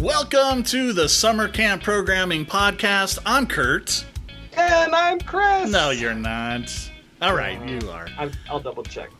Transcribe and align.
Welcome 0.00 0.62
to 0.64 0.94
the 0.94 1.10
Summer 1.10 1.46
Camp 1.46 1.82
Programming 1.82 2.46
Podcast. 2.46 3.18
I'm 3.26 3.46
Kurt. 3.46 4.06
And 4.56 4.94
I'm 4.94 5.20
Chris. 5.20 5.70
No, 5.70 5.90
you're 5.90 6.14
not. 6.14 6.90
All 7.20 7.34
right, 7.34 7.62
you 7.68 7.90
are. 7.90 8.08
i 8.16 8.30
will 8.50 8.60
double 8.60 8.82
check. 8.82 9.10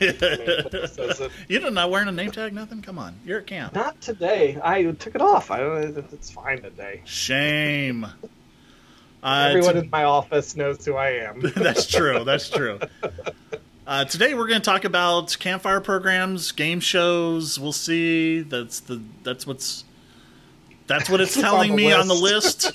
You're 1.48 1.68
not 1.72 1.90
wearing 1.90 2.06
a 2.06 2.12
name 2.12 2.30
tag, 2.30 2.52
nothing? 2.52 2.80
Come 2.80 2.96
on, 2.96 3.18
you're 3.24 3.40
at 3.40 3.48
camp. 3.48 3.74
Not 3.74 4.00
today. 4.00 4.56
I 4.62 4.84
took 4.84 5.16
it 5.16 5.20
off. 5.20 5.50
I 5.50 5.62
It's 5.62 6.30
fine 6.30 6.62
today. 6.62 7.02
Shame. 7.04 8.06
Uh, 9.22 9.48
Everyone 9.50 9.76
in 9.76 9.90
my 9.90 10.04
office 10.04 10.56
knows 10.56 10.82
who 10.82 10.94
I 10.94 11.10
am. 11.10 11.40
that's 11.54 11.86
true. 11.86 12.24
That's 12.24 12.48
true. 12.48 12.80
Uh, 13.86 14.06
today 14.06 14.32
we're 14.32 14.46
going 14.46 14.62
to 14.62 14.64
talk 14.64 14.86
about 14.86 15.36
campfire 15.38 15.82
programs, 15.82 16.52
game 16.52 16.80
shows. 16.80 17.60
We'll 17.60 17.74
see. 17.74 18.40
That's 18.40 18.80
the 18.80 19.02
that's 19.22 19.46
what's 19.46 19.84
that's 20.90 21.08
what 21.08 21.20
it's 21.20 21.34
telling 21.34 21.70
on 21.70 21.76
me 21.76 21.94
list. 21.94 22.00
on 22.00 22.08
the 22.08 22.14
list. 22.14 22.72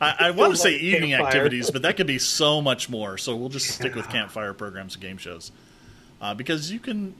I, 0.00 0.14
I 0.18 0.30
want 0.32 0.52
to 0.52 0.58
say 0.58 0.76
evening 0.76 1.10
campfire. 1.10 1.26
activities, 1.28 1.70
but 1.70 1.82
that 1.82 1.96
could 1.96 2.06
be 2.06 2.18
so 2.18 2.60
much 2.60 2.90
more. 2.90 3.16
So 3.16 3.34
we'll 3.34 3.48
just 3.48 3.68
stick 3.68 3.94
with 3.94 4.08
campfire 4.10 4.52
programs 4.52 4.94
and 4.94 5.02
game 5.02 5.16
shows, 5.16 5.52
uh, 6.20 6.34
because 6.34 6.70
you 6.70 6.80
can 6.80 7.14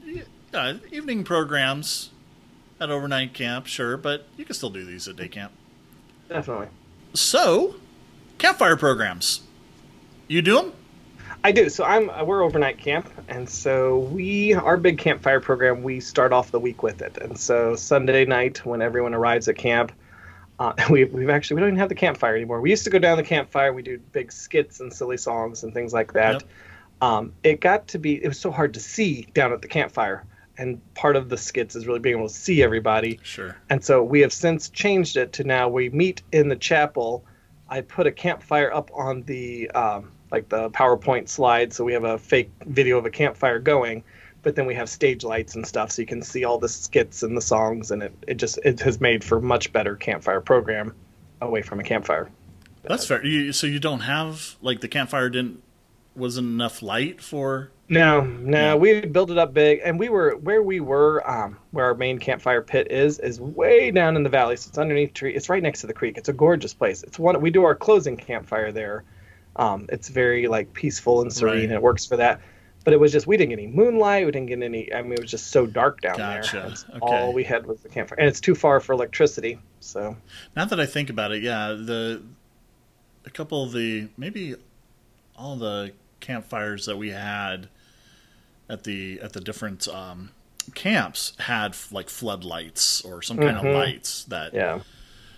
uh, 0.53 0.75
evening 0.93 1.25
programs 1.25 2.11
at 2.81 2.91
overnight 2.91 3.33
camp, 3.33 3.67
sure, 3.67 3.97
but 3.97 4.27
you 4.37 4.45
can 4.45 4.55
still 4.55 4.71
do 4.71 4.85
these 4.85 5.09
at 5.09 5.17
day 5.17 5.29
camp. 5.29 5.53
Definitely. 6.29 6.69
So, 7.15 7.77
campfire 8.37 8.77
programs. 8.77 9.41
You 10.29 10.43
do 10.43 10.57
them? 10.57 10.73
I 11.45 11.53
do. 11.53 11.69
So 11.69 11.85
I'm 11.85 12.11
we're 12.27 12.43
overnight 12.43 12.79
camp, 12.79 13.09
and 13.29 13.49
so 13.49 13.99
we 13.99 14.55
our 14.55 14.79
big 14.79 14.97
campfire 14.97 15.41
program. 15.41 15.83
We 15.83 16.01
start 16.01 16.33
off 16.33 16.51
the 16.51 16.59
week 16.59 16.83
with 16.83 17.03
it, 17.03 17.19
and 17.19 17.39
so 17.39 17.77
Sunday 17.77 18.25
night 18.25 18.65
when 18.65 18.81
everyone 18.81 19.13
arrives 19.13 19.47
at 19.47 19.57
camp, 19.57 19.93
uh, 20.59 20.73
we, 20.91 21.05
we've 21.05 21.29
actually 21.29 21.57
we 21.57 21.61
don't 21.61 21.69
even 21.69 21.79
have 21.79 21.91
the 21.91 21.95
campfire 21.95 22.35
anymore. 22.35 22.63
We 22.63 22.71
used 22.71 22.85
to 22.85 22.91
go 22.91 22.99
down 22.99 23.19
the 23.19 23.23
campfire. 23.23 23.75
We 23.75 23.83
do 23.83 23.99
big 23.99 24.33
skits 24.33 24.81
and 24.81 24.91
silly 24.91 25.19
songs 25.19 25.63
and 25.63 25.75
things 25.75 25.93
like 25.93 26.15
that. 26.15 26.33
Yep. 26.33 26.43
Um, 27.03 27.33
it 27.43 27.61
got 27.61 27.89
to 27.89 27.99
be 27.99 28.25
it 28.25 28.29
was 28.29 28.41
so 28.41 28.51
hard 28.51 28.73
to 28.75 28.81
see 28.81 29.29
down 29.35 29.53
at 29.53 29.61
the 29.61 29.69
campfire 29.69 30.25
and 30.57 30.81
part 30.95 31.17
of 31.17 31.29
the 31.29 31.37
skits 31.37 31.75
is 31.77 31.87
really 31.87 31.99
being 31.99 32.17
able 32.17 32.29
to 32.29 32.35
see 32.35 32.63
everybody. 32.63 33.19
Sure. 33.23 33.57
And 33.69 33.85
so 33.85 34.03
we 34.03 34.21
have 34.21 34.33
since 34.33 34.71
changed 34.71 35.17
it 35.17 35.33
to 35.35 35.45
now 35.45 35.69
we 35.69 35.91
meet 35.91 36.23
in 36.33 36.49
the 36.49 36.57
chapel. 36.57 37.25
I 37.69 37.81
put 37.81 38.07
a 38.07 38.13
campfire 38.13 38.73
up 38.73 38.91
on 38.95 39.23
the 39.23 39.71
um, 39.73 40.13
like 40.35 40.49
the 40.49 40.69
PowerPoint 40.71 41.29
slide, 41.29 41.73
so 41.73 41.85
we 41.85 41.93
have 41.93 42.03
a 42.03 42.19
fake 42.19 42.51
video 42.67 42.99
of 42.99 43.07
a 43.07 43.11
campfire 43.11 43.61
going, 43.61 44.03
but 44.43 44.57
then 44.57 44.67
we 44.67 44.75
have 44.75 44.89
stage 44.89 45.23
lights 45.23 45.55
and 45.55 45.65
stuff, 45.65 45.93
so 45.93 46.03
you 46.03 46.07
can 46.07 46.23
see 46.23 46.43
all 46.45 46.59
the 46.59 46.69
skits 46.69 47.23
and 47.23 47.37
the 47.37 47.41
songs, 47.41 47.93
and 47.93 48.03
it, 48.03 48.13
it 48.27 48.35
just 48.35 48.59
it 48.65 48.81
has 48.81 49.01
made 49.01 49.23
for 49.23 49.41
much 49.41 49.73
better 49.73 49.95
campfire 49.95 50.41
program 50.41 50.93
away 51.41 51.63
from 51.63 51.79
a 51.79 51.85
campfire. 51.85 52.29
That's 52.83 53.07
fair. 53.07 53.25
You, 53.25 53.53
so 53.53 53.69
you 53.69 53.79
don't 53.79 54.01
have 54.01 54.57
like 54.61 54.81
the 54.81 54.89
campfire 54.89 55.31
didn't 55.31 55.63
wasn't 56.17 56.49
enough 56.49 56.83
light 56.83 57.21
for 57.21 57.71
no, 57.89 58.23
no, 58.23 58.79
we 58.79 59.03
built 59.03 59.31
it 59.31 59.37
up 59.37 59.53
big, 59.53 59.81
and 59.85 59.99
we 59.99 60.09
were 60.09 60.37
where 60.37 60.63
we 60.63 60.81
were, 60.81 61.29
um, 61.31 61.59
where 61.73 61.85
our 61.85 61.95
main 61.95 62.19
campfire 62.19 62.63
pit 62.63 62.91
is, 62.91 63.19
is 63.19 63.39
way 63.39 63.91
down 63.91 64.17
in 64.17 64.23
the 64.23 64.31
valley. 64.31 64.57
So 64.57 64.69
it's 64.69 64.79
underneath 64.79 65.13
tree. 65.13 65.35
It's 65.35 65.51
right 65.51 65.63
next 65.63 65.83
to 65.83 65.87
the 65.87 65.93
creek. 65.93 66.17
It's 66.17 66.31
a 66.31 66.33
gorgeous 66.33 66.73
place. 66.73 67.03
It's 67.03 67.19
one 67.19 67.39
we 67.43 67.51
do 67.51 67.65
our 67.65 67.75
closing 67.75 68.17
campfire 68.17 68.73
there. 68.73 69.05
Um, 69.57 69.87
it's 69.89 70.09
very 70.09 70.49
like 70.49 70.73
peaceful 70.73 71.23
and 71.23 71.33
serene, 71.33 71.55
right. 71.55 71.65
and 71.65 71.73
it 71.73 71.83
works 71.83 72.07
for 72.07 72.17
that. 72.17 72.41
But 72.85 72.93
it 72.93 73.01
was 73.01 73.13
just 73.13 73.27
we 73.27 73.37
didn't 73.37 73.51
get 73.51 73.59
any 73.59 73.69
moonlight. 73.69 74.27
We 74.27 74.33
didn't 74.33 74.49
get 74.49 74.63
any. 74.63 74.93
I 74.93 75.03
mean, 75.03 75.13
it 75.15 75.21
was 75.21 75.31
just 75.31 75.49
so 75.49 75.67
dark 75.67 76.03
down 76.03 76.19
gotcha. 76.19 76.53
there. 76.53 76.97
Okay. 76.97 76.99
All 77.01 77.33
we 77.33 77.43
had 77.45 77.67
was 77.67 77.81
the 77.81 77.89
campfire, 77.89 78.19
and 78.19 78.29
it's 78.29 78.41
too 78.41 78.55
far 78.55 78.81
for 78.81 78.93
electricity. 78.93 79.59
So 79.81 80.17
now 80.55 80.67
that 80.67 80.79
I 80.79 80.87
think 80.87 81.09
about 81.09 81.33
it, 81.33 81.43
yeah, 81.43 81.69
the 81.69 82.23
a 83.25 83.31
couple 83.31 83.63
of 83.63 83.73
the 83.73 84.09
maybe 84.17 84.57
all 85.37 85.57
the 85.57 85.93
campfires 86.21 86.87
that 86.87 86.97
we 86.97 87.11
had 87.11 87.69
at 88.69 88.85
the 88.85 89.21
at 89.23 89.33
the 89.33 89.41
different 89.41 89.89
um, 89.89 90.31
camps 90.75 91.33
had 91.39 91.77
like 91.91 92.09
floodlights 92.09 93.03
or 93.03 93.23
some 93.23 93.39
kind 93.39 93.57
mm-hmm. 93.57 93.67
of 93.67 93.75
lights 93.75 94.25
that 94.25 94.55
yeah. 94.55 94.81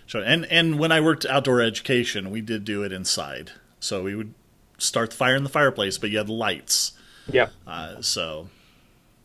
Showed. 0.05 0.23
And 0.23 0.45
and 0.45 0.79
when 0.79 0.91
I 0.91 1.01
worked 1.01 1.25
outdoor 1.25 1.61
education, 1.61 2.31
we 2.31 2.39
did 2.39 2.63
do 2.63 2.83
it 2.83 2.93
inside. 2.93 3.51
So 3.79 4.03
we 4.03 4.15
would 4.15 4.33
start 4.77 5.11
the 5.11 5.15
fire 5.15 5.35
in 5.35 5.43
the 5.43 5.49
fireplace, 5.49 5.97
but 5.97 6.09
you 6.09 6.17
had 6.17 6.29
lights. 6.29 6.93
Yeah. 7.31 7.49
Uh, 7.65 8.01
so 8.01 8.49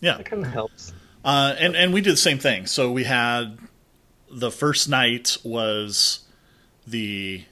yeah, 0.01 0.17
that 0.17 0.27
kind 0.27 0.45
of 0.45 0.53
helps. 0.53 0.93
Uh, 1.25 1.55
and 1.59 1.77
and 1.77 1.93
we 1.93 2.01
did 2.01 2.13
the 2.13 2.19
same 2.19 2.39
thing. 2.39 2.67
So 2.67 2.91
we 2.91 3.05
had 3.05 3.59
the 4.31 4.51
first 4.51 4.89
night 4.89 5.37
was 5.45 6.21
the 6.87 7.45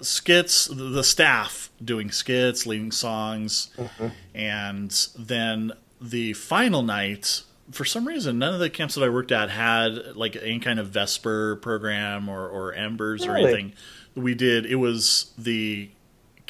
skits, 0.00 0.68
the 0.72 1.04
staff 1.04 1.70
doing 1.84 2.10
skits, 2.10 2.66
leading 2.66 2.92
songs, 2.92 3.70
mm-hmm. 3.76 4.08
and 4.34 5.08
then 5.18 5.72
the 6.00 6.32
final 6.32 6.82
night. 6.82 7.42
For 7.70 7.84
some 7.84 8.06
reason, 8.06 8.38
none 8.38 8.52
of 8.52 8.60
the 8.60 8.68
camps 8.68 8.96
that 8.96 9.04
I 9.04 9.08
worked 9.08 9.32
at 9.32 9.48
had 9.48 10.16
like 10.16 10.36
any 10.36 10.58
kind 10.58 10.78
of 10.78 10.88
Vesper 10.88 11.56
program 11.56 12.28
or, 12.28 12.46
or 12.46 12.74
Embers 12.74 13.26
really? 13.26 13.44
or 13.44 13.46
anything. 13.46 13.72
We 14.14 14.34
did. 14.34 14.66
It 14.66 14.76
was 14.76 15.32
the 15.38 15.88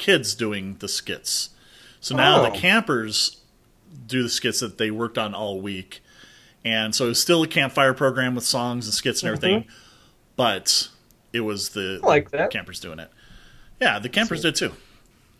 kids 0.03 0.35
doing 0.35 0.75
the 0.79 0.89
skits. 0.89 1.51
So 2.01 2.13
now 2.13 2.41
oh. 2.41 2.43
the 2.43 2.51
campers 2.51 3.37
do 4.05 4.21
the 4.21 4.29
skits 4.29 4.59
that 4.59 4.77
they 4.77 4.91
worked 4.91 5.17
on 5.17 5.33
all 5.33 5.61
week. 5.61 6.01
And 6.65 6.93
so 6.93 7.05
it 7.05 7.09
was 7.09 7.21
still 7.21 7.43
a 7.43 7.47
campfire 7.47 7.93
program 7.93 8.35
with 8.35 8.43
songs 8.43 8.85
and 8.85 8.93
skits 8.93 9.23
and 9.23 9.29
everything, 9.29 9.61
mm-hmm. 9.61 9.71
but 10.35 10.89
it 11.31 11.39
was 11.39 11.69
the, 11.69 12.01
like 12.03 12.31
that. 12.31 12.51
campers 12.51 12.81
doing 12.81 12.99
it. 12.99 13.09
Yeah, 13.79 13.99
the 13.99 14.09
campers 14.09 14.41
did 14.41 14.55
too. 14.55 14.73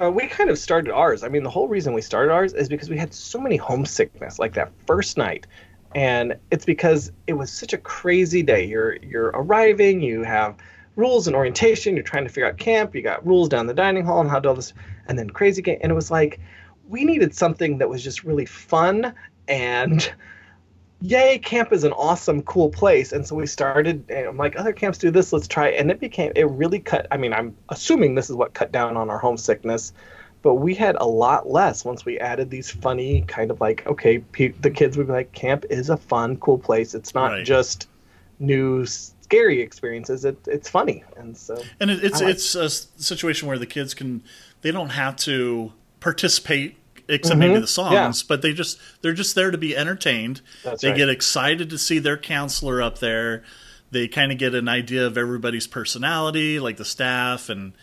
Uh, 0.02 0.09
we 0.09 0.28
kind 0.28 0.50
of 0.50 0.57
started 0.57 0.94
ours. 0.94 1.23
I 1.23 1.28
mean, 1.28 1.44
the 1.44 1.50
whole 1.50 1.68
reason 1.68 1.91
we 1.91 2.02
started 2.02 2.31
ours 2.31 2.53
is 2.53 2.69
because 2.69 2.90
we 2.90 2.97
had 2.97 3.13
so 3.13 3.41
many 3.41 3.57
homesickness 3.57 4.40
like 4.40 4.53
that 4.53 4.72
first 4.88 5.18
night, 5.18 5.46
and 5.94 6.35
it's 6.52 6.66
because 6.66 7.12
it 7.28 7.34
was 7.34 7.52
such 7.52 7.73
a 7.73 7.78
crazy 7.78 8.41
day. 8.41 8.66
You're 8.66 8.96
you're 8.97 9.28
arriving, 9.28 10.02
you 10.02 10.23
have 10.23 10.56
rules 10.95 11.27
and 11.27 11.35
orientation, 11.35 11.95
you're 11.95 12.03
trying 12.03 12.23
to 12.23 12.29
figure 12.29 12.47
out 12.47 12.57
camp, 12.57 12.95
you 12.95 13.01
got 13.01 13.25
rules 13.25 13.49
down 13.49 13.67
the 13.67 13.73
dining 13.73 14.05
hall 14.05 14.21
and 14.21 14.29
how 14.29 14.35
to 14.35 14.41
do 14.41 14.49
all 14.49 14.55
this, 14.55 14.73
and 15.07 15.17
then 15.17 15.29
crazy 15.29 15.61
game, 15.61 15.79
and 15.81 15.91
it 15.91 15.95
was 15.95 16.11
like 16.11 16.39
we 16.87 17.05
needed 17.05 17.33
something 17.33 17.77
that 17.77 17.89
was 17.89 18.03
just 18.03 18.23
really 18.23 18.45
fun 18.45 19.13
and 19.47 20.13
yay, 21.03 21.37
camp 21.37 21.73
is 21.73 21.83
an 21.83 21.91
awesome, 21.91 22.41
cool 22.43 22.69
place. 22.69 23.11
And 23.11 23.27
so 23.27 23.35
we 23.35 23.45
started, 23.45 24.05
and 24.09 24.25
I'm 24.25 24.37
like, 24.37 24.57
other 24.57 24.71
camps 24.71 24.97
do 24.97 25.11
this, 25.11 25.33
let's 25.33 25.49
try. 25.49 25.67
It. 25.67 25.79
And 25.79 25.91
it 25.91 25.99
became, 25.99 26.31
it 26.35 26.49
really 26.49 26.79
cut, 26.79 27.07
I 27.11 27.17
mean, 27.17 27.33
I'm 27.33 27.55
assuming 27.69 28.15
this 28.15 28.29
is 28.29 28.37
what 28.37 28.53
cut 28.53 28.71
down 28.71 28.95
on 28.95 29.09
our 29.09 29.19
homesickness, 29.19 29.91
but 30.41 30.55
we 30.55 30.73
had 30.73 30.95
a 30.99 31.05
lot 31.05 31.49
less 31.49 31.83
once 31.83 32.05
we 32.05 32.19
added 32.19 32.49
these 32.49 32.71
funny 32.71 33.21
kind 33.27 33.51
of 33.51 33.59
like, 33.59 33.85
okay, 33.85 34.19
pe- 34.19 34.53
the 34.61 34.71
kids 34.71 34.97
would 34.97 35.07
be 35.07 35.13
like, 35.13 35.33
camp 35.33 35.65
is 35.69 35.89
a 35.89 35.97
fun, 35.97 36.37
cool 36.37 36.57
place. 36.57 36.95
It's 36.95 37.13
not 37.13 37.31
right. 37.31 37.45
just 37.45 37.89
new, 38.39 38.85
scary 39.23 39.61
experiences. 39.61 40.25
It, 40.25 40.38
it's 40.47 40.69
funny. 40.69 41.03
And 41.17 41.35
so, 41.35 41.61
and 41.79 41.89
it, 41.89 42.03
it's, 42.03 42.22
like 42.22 42.29
it's 42.29 42.56
a 42.56 42.69
situation 42.69 43.47
where 43.47 43.57
the 43.57 43.66
kids 43.66 43.94
can, 43.94 44.23
they 44.61 44.72
don't 44.72 44.89
have 44.89 45.16
to 45.17 45.73
participate 46.00 46.78
except 47.07 47.39
mm-hmm. 47.39 47.51
maybe 47.51 47.59
the 47.59 47.67
songs, 47.67 48.22
yeah. 48.22 48.25
but 48.28 48.41
they 48.41 48.53
just 48.53 48.79
they're 49.01 49.13
just 49.13 49.35
there 49.35 49.51
to 49.51 49.57
be 49.57 49.75
entertained. 49.75 50.41
That's 50.63 50.81
they 50.81 50.89
right. 50.89 50.97
get 50.97 51.09
excited 51.09 51.69
to 51.69 51.78
see 51.78 52.00
their 52.00 52.17
counselor 52.17 52.81
up 52.81 53.00
there. 53.00 53.44
They 53.91 54.07
kind 54.07 54.31
of 54.31 54.38
get 54.38 54.56
an 54.56 54.67
idea 54.67 55.06
of 55.06 55.17
everybody's 55.17 55.67
personality, 55.67 56.59
like 56.59 56.78
the 56.78 56.85
staff, 56.85 57.50
and 57.50 57.73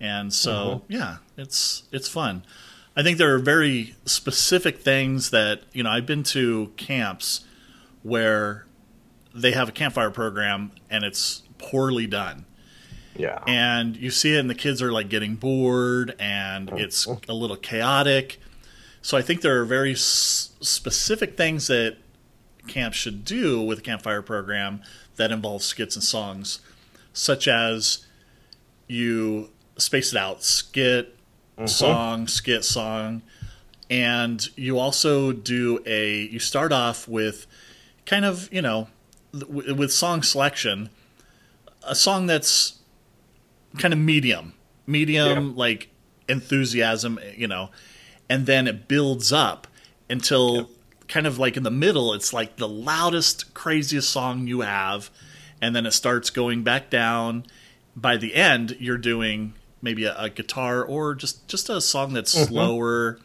and 0.00 0.32
so 0.32 0.52
mm-hmm. 0.52 0.92
yeah, 0.92 1.16
it's 1.36 1.84
it's 1.92 2.08
fun. 2.08 2.44
I 2.96 3.02
think 3.02 3.18
there 3.18 3.34
are 3.34 3.38
very 3.38 3.94
specific 4.04 4.80
things 4.80 5.30
that 5.30 5.62
you 5.72 5.82
know. 5.82 5.90
I've 5.90 6.06
been 6.06 6.22
to 6.24 6.72
camps 6.76 7.44
where 8.02 8.66
they 9.36 9.52
have 9.52 9.68
a 9.68 9.72
campfire 9.72 10.10
program 10.10 10.72
and 10.90 11.04
it's 11.04 11.42
poorly 11.58 12.06
done. 12.06 12.44
Yeah. 13.16 13.42
And 13.46 13.96
you 13.96 14.10
see 14.10 14.34
it, 14.34 14.40
and 14.40 14.50
the 14.50 14.54
kids 14.54 14.82
are 14.82 14.92
like 14.92 15.08
getting 15.08 15.36
bored, 15.36 16.14
and 16.18 16.70
it's 16.72 17.06
mm-hmm. 17.06 17.30
a 17.30 17.34
little 17.34 17.56
chaotic. 17.56 18.38
So 19.00 19.16
I 19.16 19.22
think 19.22 19.40
there 19.40 19.60
are 19.60 19.64
very 19.64 19.92
s- 19.92 20.50
specific 20.60 21.36
things 21.36 21.68
that 21.68 21.96
camps 22.66 22.96
should 22.96 23.24
do 23.24 23.62
with 23.62 23.78
a 23.78 23.82
campfire 23.82 24.22
program 24.22 24.82
that 25.16 25.32
involves 25.32 25.64
skits 25.64 25.96
and 25.96 26.04
songs, 26.04 26.60
such 27.12 27.48
as 27.48 28.04
you 28.86 29.50
space 29.78 30.12
it 30.12 30.18
out 30.18 30.42
skit, 30.42 31.16
mm-hmm. 31.56 31.66
song, 31.66 32.28
skit, 32.28 32.64
song. 32.64 33.22
And 33.88 34.46
you 34.56 34.78
also 34.78 35.32
do 35.32 35.80
a, 35.86 36.22
you 36.22 36.40
start 36.40 36.72
off 36.72 37.06
with 37.06 37.46
kind 38.04 38.24
of, 38.24 38.52
you 38.52 38.60
know, 38.60 38.88
with 39.32 39.92
song 39.92 40.22
selection, 40.22 40.90
a 41.82 41.94
song 41.94 42.26
that's 42.26 42.78
kind 43.78 43.92
of 43.92 44.00
medium, 44.00 44.54
medium, 44.86 45.48
yeah. 45.48 45.52
like 45.56 45.88
enthusiasm, 46.28 47.18
you 47.36 47.46
know, 47.46 47.70
and 48.28 48.46
then 48.46 48.66
it 48.66 48.88
builds 48.88 49.32
up 49.32 49.66
until 50.08 50.56
yep. 50.56 50.66
kind 51.08 51.26
of 51.26 51.38
like 51.38 51.56
in 51.56 51.62
the 51.62 51.70
middle, 51.70 52.12
it's 52.12 52.32
like 52.32 52.56
the 52.56 52.68
loudest, 52.68 53.54
craziest 53.54 54.08
song 54.10 54.46
you 54.46 54.60
have, 54.62 55.10
and 55.60 55.74
then 55.74 55.86
it 55.86 55.92
starts 55.92 56.30
going 56.30 56.62
back 56.62 56.90
down. 56.90 57.44
By 57.94 58.16
the 58.16 58.34
end, 58.34 58.76
you're 58.78 58.98
doing 58.98 59.54
maybe 59.80 60.04
a, 60.04 60.14
a 60.16 60.30
guitar 60.30 60.82
or 60.84 61.14
just 61.14 61.46
just 61.48 61.68
a 61.68 61.80
song 61.80 62.12
that's 62.12 62.34
Mm-hmm. 62.34 62.52
slower, 62.52 63.18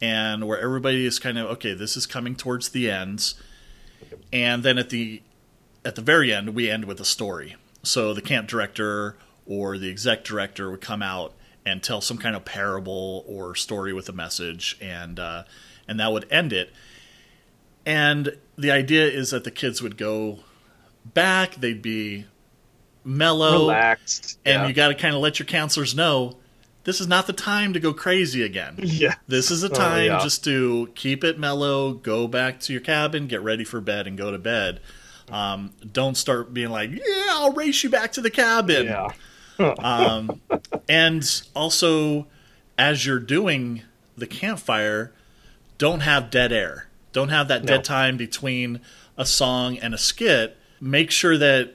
and 0.00 0.46
where 0.46 0.60
everybody 0.60 1.04
is 1.04 1.18
kind 1.18 1.38
of 1.38 1.46
okay. 1.52 1.74
This 1.74 1.96
is 1.96 2.06
coming 2.06 2.36
towards 2.36 2.68
the 2.68 2.90
ends, 2.90 3.34
and 4.32 4.62
then 4.62 4.78
at 4.78 4.90
the 4.90 5.22
at 5.84 5.94
the 5.94 6.02
very 6.02 6.32
end, 6.32 6.54
we 6.54 6.70
end 6.70 6.84
with 6.84 7.00
a 7.00 7.04
story. 7.04 7.56
So 7.82 8.12
the 8.12 8.20
camp 8.22 8.48
director 8.48 9.16
or 9.46 9.78
the 9.78 9.90
exec 9.90 10.24
director 10.24 10.70
would 10.70 10.80
come 10.80 11.02
out 11.02 11.32
and 11.64 11.82
tell 11.82 12.00
some 12.00 12.18
kind 12.18 12.34
of 12.36 12.44
parable 12.44 13.24
or 13.26 13.54
story 13.54 13.92
with 13.92 14.08
a 14.08 14.12
message, 14.12 14.76
and 14.80 15.18
uh, 15.18 15.44
and 15.86 15.98
that 16.00 16.12
would 16.12 16.26
end 16.30 16.52
it. 16.52 16.72
And 17.86 18.36
the 18.56 18.70
idea 18.70 19.06
is 19.06 19.30
that 19.30 19.44
the 19.44 19.50
kids 19.50 19.80
would 19.80 19.96
go 19.96 20.40
back; 21.04 21.56
they'd 21.56 21.82
be 21.82 22.26
mellow, 23.04 23.60
Relaxed. 23.60 24.38
and 24.44 24.62
yeah. 24.62 24.68
you 24.68 24.74
got 24.74 24.88
to 24.88 24.94
kind 24.94 25.14
of 25.14 25.20
let 25.20 25.38
your 25.38 25.46
counselors 25.46 25.94
know 25.94 26.36
this 26.88 27.02
is 27.02 27.06
not 27.06 27.26
the 27.26 27.34
time 27.34 27.74
to 27.74 27.80
go 27.80 27.92
crazy 27.92 28.42
again. 28.42 28.74
yeah. 28.82 29.16
This 29.28 29.50
is 29.50 29.62
a 29.62 29.66
Oh, 29.70 29.74
time 29.74 30.06
yeah. 30.06 30.20
just 30.22 30.42
to 30.44 30.90
keep 30.94 31.22
it 31.22 31.38
mellow, 31.38 31.92
go 31.92 32.26
back 32.26 32.60
to 32.60 32.72
your 32.72 32.80
cabin, 32.80 33.26
get 33.26 33.42
ready 33.42 33.62
for 33.62 33.82
bed, 33.82 34.06
and 34.06 34.16
go 34.16 34.30
to 34.30 34.38
bed. 34.38 34.80
Um, 35.30 35.74
don't 35.92 36.16
start 36.16 36.54
being 36.54 36.70
like, 36.70 36.90
"Yeah, 36.90 37.26
I'll 37.32 37.52
race 37.52 37.84
you 37.84 37.90
back 37.90 38.12
to 38.12 38.22
the 38.22 38.30
cabin." 38.30 38.86
Yeah. 38.86 39.08
Um, 39.58 40.40
and 40.88 41.42
also, 41.54 42.28
as 42.78 43.04
you're 43.04 43.18
doing 43.18 43.82
the 44.16 44.26
campfire, 44.28 45.12
don't 45.78 46.00
have 46.00 46.30
dead 46.30 46.52
air. 46.52 46.86
Don't 47.12 47.30
have 47.30 47.48
that 47.48 47.64
No. 47.64 47.74
dead 47.74 47.84
time 47.84 48.16
between 48.16 48.80
a 49.16 49.26
song 49.26 49.76
and 49.78 49.92
a 49.94 49.98
skit. 49.98 50.56
Make 50.80 51.10
sure 51.10 51.36
that, 51.36 51.74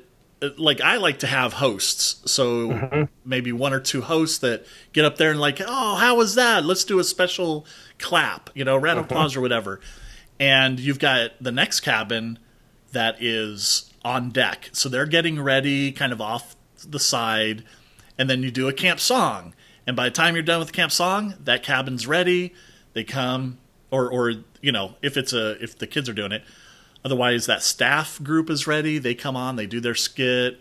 like, 0.57 0.81
I 0.81 0.97
like 0.97 1.19
to 1.19 1.27
have 1.27 1.53
hosts. 1.53 2.29
So 2.31 2.69
Mm-hmm. 2.69 3.03
maybe 3.25 3.51
one 3.51 3.73
or 3.73 3.79
two 3.79 4.01
hosts 4.01 4.39
that 4.39 4.65
get 4.91 5.05
up 5.05 5.17
there 5.17 5.31
and, 5.31 5.39
like, 5.39 5.61
oh, 5.65 5.95
how 5.95 6.15
was 6.15 6.35
that? 6.35 6.65
Let's 6.65 6.83
do 6.83 6.99
a 6.99 7.03
special 7.03 7.65
clap, 7.99 8.49
you 8.53 8.63
know, 8.65 8.75
round 8.77 8.99
of 8.99 9.05
Mm-hmm. 9.05 9.13
applause 9.13 9.35
or 9.35 9.41
whatever. 9.41 9.79
And 10.39 10.79
you've 10.79 10.99
got 10.99 11.31
the 11.41 11.51
next 11.51 11.81
cabin 11.81 12.39
that 12.91 13.21
is 13.21 13.91
on 14.03 14.29
deck. 14.31 14.69
So 14.73 14.89
they're 14.89 15.05
getting 15.05 15.41
ready, 15.41 15.91
kind 15.91 16.11
of 16.11 16.19
off 16.21 16.55
the 16.85 16.99
side, 16.99 17.63
and 18.17 18.29
then 18.29 18.43
you 18.43 18.51
do 18.51 18.67
a 18.67 18.73
camp 18.73 18.99
song. 18.99 19.53
And 19.87 19.95
by 19.95 20.05
the 20.05 20.11
time 20.11 20.35
you're 20.35 20.43
done 20.43 20.59
with 20.59 20.67
the 20.69 20.73
camp 20.73 20.91
song, 20.91 21.35
that 21.43 21.63
cabin's 21.63 22.05
ready. 22.07 22.53
They 22.93 23.03
come, 23.03 23.57
or 23.91 24.09
or 24.11 24.33
you 24.61 24.71
know, 24.71 24.95
if 25.01 25.17
it's 25.17 25.33
a 25.33 25.61
if 25.63 25.77
the 25.77 25.87
kids 25.87 26.07
are 26.09 26.13
doing 26.13 26.31
it. 26.31 26.43
Otherwise, 27.05 27.45
that 27.47 27.61
staff 27.63 28.21
group 28.23 28.49
is 28.49 28.65
ready. 28.67 28.97
They 28.97 29.13
come 29.15 29.35
on, 29.35 29.55
they 29.57 29.65
do 29.65 29.79
their 29.79 29.95
skit, 29.95 30.59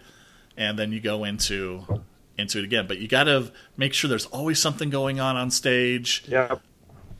and 0.56 0.78
then 0.78 0.92
you 0.92 1.00
go 1.00 1.24
into 1.24 2.02
into 2.38 2.58
it 2.58 2.64
again. 2.64 2.86
But 2.88 2.98
you 2.98 3.08
got 3.08 3.24
to 3.24 3.52
make 3.76 3.92
sure 3.94 4.08
there's 4.08 4.26
always 4.26 4.58
something 4.58 4.90
going 4.90 5.20
on 5.20 5.36
on 5.36 5.50
stage, 5.50 6.24
Yeah. 6.26 6.56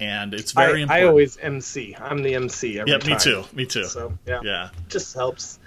and 0.00 0.34
it's 0.34 0.52
very 0.52 0.84
I, 0.84 1.00
I 1.00 1.04
always 1.04 1.36
MC. 1.38 1.94
I'm 2.00 2.22
the 2.22 2.34
MC 2.34 2.80
every 2.80 2.92
yeah, 2.92 2.98
time. 2.98 3.10
me 3.12 3.18
too, 3.18 3.44
me 3.52 3.66
too. 3.66 3.84
So 3.84 4.12
yeah, 4.26 4.40
yeah, 4.42 4.68
just 4.88 5.14
helps. 5.14 5.58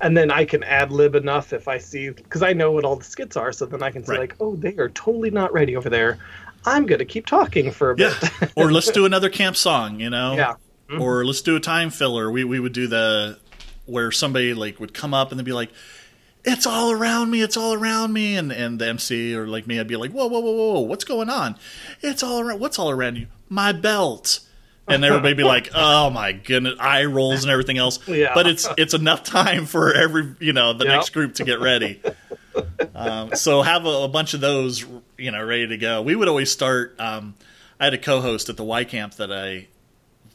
And 0.00 0.14
then 0.16 0.30
I 0.30 0.44
can 0.44 0.62
ad 0.64 0.92
lib 0.92 1.14
enough 1.14 1.52
if 1.54 1.68
I 1.68 1.78
see 1.78 2.10
because 2.10 2.42
I 2.42 2.52
know 2.52 2.70
what 2.72 2.84
all 2.84 2.96
the 2.96 3.04
skits 3.04 3.36
are. 3.36 3.50
So 3.52 3.64
then 3.66 3.82
I 3.82 3.90
can 3.90 4.04
say 4.04 4.12
Right. 4.12 4.20
like, 4.20 4.36
oh, 4.40 4.54
they 4.56 4.74
are 4.76 4.90
totally 4.90 5.30
not 5.30 5.52
ready 5.54 5.74
over 5.76 5.88
there. 5.88 6.18
I'm 6.66 6.84
gonna 6.86 7.04
keep 7.04 7.24
talking 7.26 7.70
for 7.70 7.92
a 7.92 7.96
yeah. 7.98 8.12
bit. 8.40 8.52
or 8.56 8.72
let's 8.72 8.90
do 8.92 9.06
another 9.06 9.30
camp 9.30 9.56
song, 9.56 10.00
you 10.00 10.10
know. 10.10 10.34
yeah. 10.34 10.54
Or 10.90 11.24
let's 11.24 11.42
do 11.42 11.56
a 11.56 11.60
time 11.60 11.90
filler. 11.90 12.30
We 12.30 12.44
we 12.44 12.60
would 12.60 12.72
do 12.72 12.86
the 12.86 13.38
where 13.86 14.10
somebody 14.10 14.54
like 14.54 14.80
would 14.80 14.92
come 14.94 15.14
up 15.14 15.30
and 15.30 15.38
they'd 15.38 15.44
be 15.44 15.52
like, 15.52 15.70
"It's 16.44 16.66
all 16.66 16.90
around 16.92 17.30
me, 17.30 17.40
it's 17.42 17.56
all 17.56 17.72
around 17.74 18.12
me," 18.12 18.36
and 18.36 18.52
and 18.52 18.78
the 18.78 18.88
MC 18.88 19.34
or 19.34 19.46
like 19.46 19.66
me, 19.66 19.78
I'd 19.80 19.86
be 19.88 19.96
like, 19.96 20.10
"Whoa, 20.12 20.26
whoa, 20.26 20.40
whoa, 20.40 20.52
whoa, 20.52 20.80
what's 20.80 21.04
going 21.04 21.28
on? 21.30 21.56
It's 22.02 22.22
all 22.22 22.40
around. 22.40 22.60
What's 22.60 22.78
all 22.78 22.90
around 22.90 23.16
you? 23.16 23.26
My 23.48 23.72
belt." 23.72 24.40
And 24.88 25.04
everybody 25.04 25.34
be 25.34 25.42
like, 25.42 25.70
"Oh 25.74 26.10
my 26.10 26.30
goodness!" 26.32 26.74
Eye 26.78 27.04
rolls 27.06 27.42
and 27.42 27.50
everything 27.50 27.76
else. 27.78 27.98
Yeah. 28.08 28.32
But 28.34 28.46
it's 28.46 28.68
it's 28.78 28.94
enough 28.94 29.24
time 29.24 29.66
for 29.66 29.92
every 29.92 30.34
you 30.38 30.52
know 30.52 30.72
the 30.72 30.84
Yep. 30.84 30.94
next 30.94 31.10
group 31.10 31.34
to 31.34 31.44
get 31.44 31.58
ready. 31.60 32.00
um, 32.94 33.34
so 33.34 33.62
have 33.62 33.84
a, 33.84 33.88
a 33.88 34.08
bunch 34.08 34.34
of 34.34 34.40
those 34.40 34.84
you 35.18 35.30
know 35.32 35.44
ready 35.44 35.66
to 35.68 35.76
go. 35.76 36.02
We 36.02 36.14
would 36.14 36.28
always 36.28 36.50
start. 36.52 36.94
Um, 37.00 37.34
I 37.80 37.84
had 37.84 37.94
a 37.94 37.98
co-host 37.98 38.48
at 38.48 38.56
the 38.56 38.64
Y 38.64 38.84
camp 38.84 39.14
that 39.16 39.32
I 39.32 39.66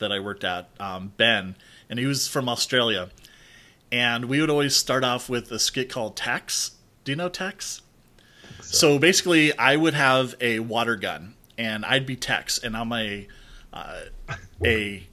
that 0.02 0.12
I 0.12 0.20
worked 0.20 0.44
at, 0.44 0.70
um, 0.80 1.14
Ben, 1.18 1.56
and 1.90 1.98
he 1.98 2.06
was 2.06 2.28
from 2.28 2.50
Australia. 2.50 3.10
And 3.92 4.26
we 4.26 4.40
would 4.40 4.50
always 4.50 4.76
start 4.76 5.04
off 5.04 5.30
with 5.30 5.52
a 5.52 5.60
skit 5.60 5.90
called 5.90 6.16
Tex. 6.16 6.72
Do 7.04 7.12
you 7.12 7.16
know 7.16 7.30
Tex? 7.30 7.82
So 8.62 9.00
basically, 9.00 9.58
I 9.58 9.76
would 9.76 9.94
have 9.94 10.36
a 10.40 10.60
water 10.60 10.96
gun, 10.96 11.34
and 11.58 11.84
I'd 11.86 12.06
be 12.06 12.16
Tex, 12.16 12.58
and 12.58 12.76
I'm 12.78 12.92
a 12.94 13.28
uh, 13.74 14.02
a 14.64 15.08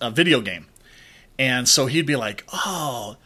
a 0.00 0.10
video 0.10 0.40
game, 0.40 0.66
and 1.38 1.68
so 1.68 1.86
he'd 1.86 2.06
be 2.06 2.16
like, 2.16 2.44
"Oh, 2.52 3.16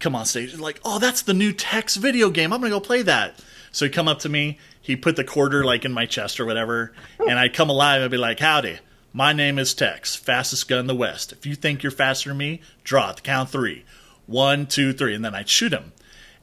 come 0.00 0.14
on 0.14 0.24
stage, 0.24 0.56
like, 0.58 0.80
oh, 0.84 0.98
that's 0.98 1.22
the 1.22 1.34
new 1.34 1.52
Tex 1.52 1.96
video 1.96 2.30
game. 2.30 2.52
I'm 2.52 2.60
gonna 2.60 2.70
go 2.70 2.80
play 2.80 3.02
that." 3.02 3.38
So 3.72 3.84
he'd 3.84 3.92
come 3.92 4.08
up 4.08 4.20
to 4.20 4.28
me, 4.28 4.58
he'd 4.80 5.02
put 5.02 5.16
the 5.16 5.24
quarter 5.24 5.64
like 5.64 5.84
in 5.84 5.92
my 5.92 6.06
chest 6.06 6.40
or 6.40 6.46
whatever, 6.46 6.92
and 7.18 7.38
I'd 7.38 7.54
come 7.54 7.68
alive. 7.68 8.00
I'd 8.00 8.10
be 8.10 8.16
like, 8.16 8.40
"Howdy, 8.40 8.78
my 9.12 9.32
name 9.32 9.58
is 9.58 9.74
Tex, 9.74 10.14
fastest 10.14 10.68
gun 10.68 10.80
in 10.80 10.86
the 10.86 10.94
West. 10.94 11.32
If 11.32 11.46
you 11.46 11.54
think 11.54 11.82
you're 11.82 11.92
faster 11.92 12.30
than 12.30 12.38
me, 12.38 12.60
draw 12.84 13.10
at 13.10 13.16
the 13.16 13.22
count 13.22 13.50
three, 13.50 13.84
one, 14.26 14.66
two, 14.66 14.92
three, 14.92 15.14
and 15.14 15.24
then 15.24 15.34
I'd 15.34 15.48
shoot 15.48 15.72
him, 15.72 15.92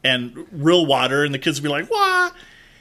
and 0.03 0.47
real 0.51 0.85
water, 0.85 1.23
and 1.23 1.33
the 1.33 1.39
kids 1.39 1.59
would 1.59 1.67
be 1.67 1.69
like, 1.69 1.89
"Wah!" 1.89 2.31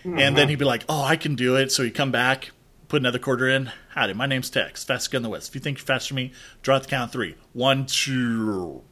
And 0.05 0.19
then 0.19 0.35
mm-hmm. 0.35 0.49
he'd 0.51 0.59
be 0.59 0.65
like, 0.65 0.85
"Oh, 0.89 1.03
I 1.03 1.17
can 1.17 1.35
do 1.35 1.57
it." 1.57 1.73
So 1.73 1.83
he'd 1.83 1.95
come 1.95 2.11
back, 2.11 2.51
put 2.89 3.01
another 3.03 3.19
quarter 3.19 3.49
in. 3.49 3.71
Howdy, 3.91 4.15
my 4.15 4.27
name's 4.27 4.51
Tex, 4.51 4.85
fastest 4.85 5.11
gun 5.11 5.21
in 5.21 5.23
the 5.23 5.29
West. 5.29 5.49
If 5.49 5.55
you 5.55 5.61
think 5.61 5.79
you're 5.79 5.87
faster 5.87 6.15
than 6.15 6.25
me, 6.25 6.33
draw 6.63 6.77
at 6.77 6.83
the 6.85 6.89
count 6.89 7.13
three, 7.13 7.37
one, 7.53 7.87
two. 7.87 8.83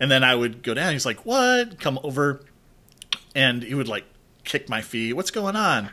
And 0.00 0.10
then 0.10 0.22
I 0.22 0.34
would 0.34 0.62
go 0.62 0.74
down. 0.74 0.92
He's 0.92 1.06
like, 1.06 1.24
"What?" 1.24 1.80
Come 1.80 1.98
over, 2.02 2.44
and 3.34 3.62
he 3.62 3.74
would 3.74 3.88
like 3.88 4.04
kick 4.44 4.68
my 4.68 4.82
feet. 4.82 5.14
What's 5.14 5.30
going 5.30 5.56
on? 5.56 5.90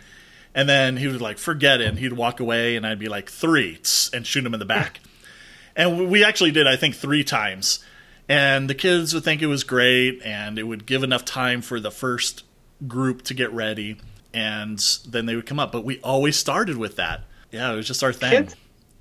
And 0.56 0.68
then 0.68 0.98
he 0.98 1.08
would 1.08 1.22
like 1.22 1.38
forget 1.38 1.82
it. 1.82 1.88
And 1.88 2.00
he'd 2.00 2.14
walk 2.14 2.40
away, 2.40 2.76
and 2.76 2.88
I'd 2.88 2.98
be 2.98 3.10
like 3.10 3.30
three, 3.30 3.80
and 4.14 4.26
shoot 4.26 4.44
him 4.44 4.54
in 4.54 4.60
the 4.60 4.66
back. 4.66 5.02
and 5.76 6.10
we 6.10 6.24
actually 6.24 6.52
did, 6.52 6.66
I 6.66 6.78
think, 6.78 6.96
three 6.96 7.24
times. 7.24 7.80
And 8.28 8.68
the 8.70 8.74
kids 8.74 9.14
would 9.14 9.24
think 9.24 9.42
it 9.42 9.48
was 9.48 9.64
great, 9.64 10.22
and 10.24 10.58
it 10.58 10.64
would 10.64 10.88
give 10.88 11.04
enough 11.04 11.26
time 11.26 11.62
for 11.62 11.80
the 11.80 11.92
first 11.92 12.44
group 12.88 13.22
to 13.24 13.34
get 13.34 13.52
ready, 13.52 13.98
and 14.34 14.80
then 15.08 15.28
they 15.28 15.36
would 15.36 15.46
come 15.46 15.60
up. 15.60 15.72
But 15.72 15.84
we 15.84 16.00
always 16.00 16.36
started 16.36 16.78
with 16.78 16.96
that. 16.96 17.26
Yeah, 17.52 17.72
it 17.72 17.76
was 17.76 17.88
just 17.88 18.04
our 18.04 18.14
thing. 18.14 18.32
Kids, 18.32 18.56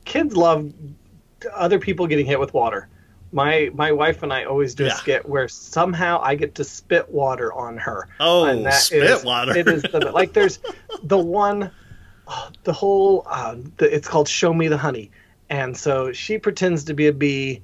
kids 0.04 0.36
love 0.36 0.72
other 1.54 1.78
people 1.78 2.06
getting 2.06 2.26
hit 2.26 2.38
with 2.38 2.52
water. 2.52 2.88
My 3.34 3.68
my 3.74 3.90
wife 3.90 4.22
and 4.22 4.32
I 4.32 4.44
always 4.44 4.74
do 4.76 4.84
Yeah. 4.84 4.92
a 4.92 4.94
skit 4.94 5.28
where 5.28 5.48
somehow 5.48 6.20
I 6.22 6.36
get 6.36 6.54
to 6.54 6.64
spit 6.64 7.08
water 7.10 7.52
on 7.52 7.76
her. 7.78 8.08
Oh, 8.20 8.44
And 8.44 8.64
that 8.64 8.74
spit 8.74 9.02
is- 9.02 9.24
water. 9.24 9.56
It 9.56 9.66
is 9.68 9.82
the, 9.82 9.98
like 10.14 10.32
there's 10.32 10.60
the 11.02 11.18
one, 11.18 11.70
oh, 12.28 12.48
the 12.62 12.72
whole. 12.72 13.26
Uh, 13.28 13.56
the, 13.78 13.92
it's 13.94 14.06
called 14.08 14.28
"Show 14.28 14.54
Me 14.54 14.68
the 14.68 14.78
Honey," 14.78 15.10
and 15.50 15.76
so 15.76 16.12
she 16.12 16.38
pretends 16.38 16.84
to 16.84 16.94
be 16.94 17.08
a 17.08 17.12
bee, 17.12 17.60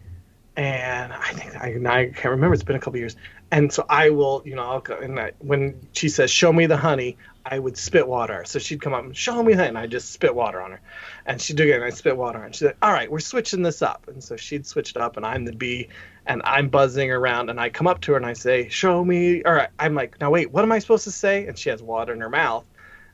and 0.56 1.12
I 1.12 1.30
think 1.34 1.54
I, 1.56 2.00
I 2.00 2.06
can't 2.06 2.32
remember. 2.32 2.54
It's 2.54 2.64
been 2.64 2.74
a 2.76 2.80
couple 2.80 2.98
years, 2.98 3.14
and 3.52 3.72
so 3.72 3.86
I 3.88 4.10
will, 4.10 4.42
you 4.44 4.56
know, 4.56 4.64
I'll 4.64 4.80
go 4.80 4.98
and 4.98 5.20
I, 5.20 5.30
when 5.38 5.78
she 5.92 6.08
says 6.08 6.32
"Show 6.32 6.52
me 6.52 6.66
the 6.66 6.76
honey," 6.76 7.16
I 7.44 7.58
would 7.58 7.76
spit 7.76 8.06
water. 8.06 8.44
So 8.46 8.58
she'd 8.58 8.80
come 8.80 8.92
up 8.94 9.04
and 9.04 9.16
show 9.16 9.42
me 9.42 9.52
honey, 9.52 9.68
and 9.68 9.78
I 9.78 9.86
just 9.86 10.12
spit 10.12 10.34
water 10.34 10.60
on 10.60 10.72
her, 10.72 10.80
and 11.26 11.40
she'd 11.40 11.56
do 11.56 11.66
it, 11.68 11.74
and 11.74 11.84
I 11.84 11.90
spit 11.90 12.16
water, 12.16 12.36
on 12.36 12.42
her. 12.42 12.46
and 12.46 12.54
she's 12.54 12.66
like, 12.66 12.76
"All 12.82 12.92
right, 12.92 13.10
we're 13.10 13.20
switching 13.20 13.62
this 13.62 13.82
up," 13.82 14.06
and 14.08 14.22
so 14.22 14.36
she'd 14.36 14.66
switch 14.66 14.90
it 14.90 14.96
up, 14.96 15.16
and 15.16 15.24
I'm 15.26 15.44
the 15.44 15.52
bee, 15.52 15.88
and 16.26 16.42
I'm 16.44 16.68
buzzing 16.68 17.10
around, 17.10 17.50
and 17.50 17.60
I 17.60 17.70
come 17.70 17.86
up 17.86 18.00
to 18.02 18.12
her 18.12 18.16
and 18.16 18.26
I 18.26 18.34
say, 18.34 18.68
"Show 18.68 19.04
me," 19.04 19.42
or 19.44 19.68
I'm 19.78 19.94
like, 19.94 20.20
"Now 20.20 20.30
wait, 20.30 20.50
what 20.50 20.64
am 20.64 20.72
I 20.72 20.78
supposed 20.78 21.04
to 21.04 21.12
say?" 21.12 21.46
And 21.46 21.58
she 21.58 21.70
has 21.70 21.82
water 21.82 22.12
in 22.12 22.20
her 22.20 22.30
mouth. 22.30 22.64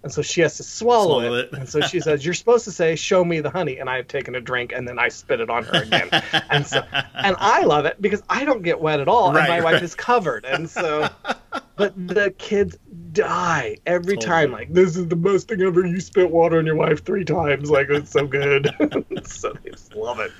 And 0.02 0.12
so 0.12 0.22
she 0.22 0.40
has 0.42 0.56
to 0.58 0.62
swallow, 0.62 1.20
Swallow 1.20 1.34
it. 1.34 1.46
it. 1.46 1.52
And 1.54 1.68
so 1.68 1.80
she 1.80 1.98
says, 1.98 2.24
You're 2.24 2.34
supposed 2.34 2.64
to 2.66 2.70
say, 2.70 2.94
Show 2.94 3.24
me 3.24 3.40
the 3.40 3.50
honey. 3.50 3.78
And 3.78 3.90
I've 3.90 4.06
taken 4.06 4.36
a 4.36 4.40
drink 4.40 4.72
and 4.72 4.86
then 4.86 5.00
I 5.00 5.08
spit 5.08 5.40
it 5.40 5.50
on 5.50 5.64
her 5.64 5.82
again. 5.82 6.08
and 6.48 6.64
so 6.64 6.84
and 6.92 7.34
I 7.40 7.64
love 7.64 7.86
it 7.86 8.00
because 8.00 8.22
I 8.28 8.44
don't 8.44 8.62
get 8.62 8.78
wet 8.80 9.00
at 9.00 9.08
all. 9.08 9.32
Right, 9.32 9.40
and 9.40 9.48
my 9.48 9.72
wife 9.72 9.82
is 9.82 9.96
covered. 9.96 10.44
And 10.44 10.70
so 10.70 11.08
but 11.74 11.94
the 11.96 12.32
kids 12.38 12.76
die 13.16 13.76
every 13.86 14.14
Totally. 14.16 14.26
time. 14.26 14.52
Like, 14.52 14.72
this 14.72 14.96
is 14.96 15.08
the 15.08 15.16
best 15.16 15.48
thing 15.48 15.60
ever. 15.62 15.84
You 15.84 16.00
spit 16.00 16.30
water 16.30 16.58
on 16.58 16.66
your 16.66 16.76
wife 16.76 17.04
three 17.04 17.24
times. 17.24 17.70
Like 17.70 17.88
it's 17.88 18.10
so 18.10 18.26
good. 18.26 18.70
so 19.24 19.52
they 19.64 19.70
just 19.70 19.94
love 19.94 20.20
it. 20.20 20.30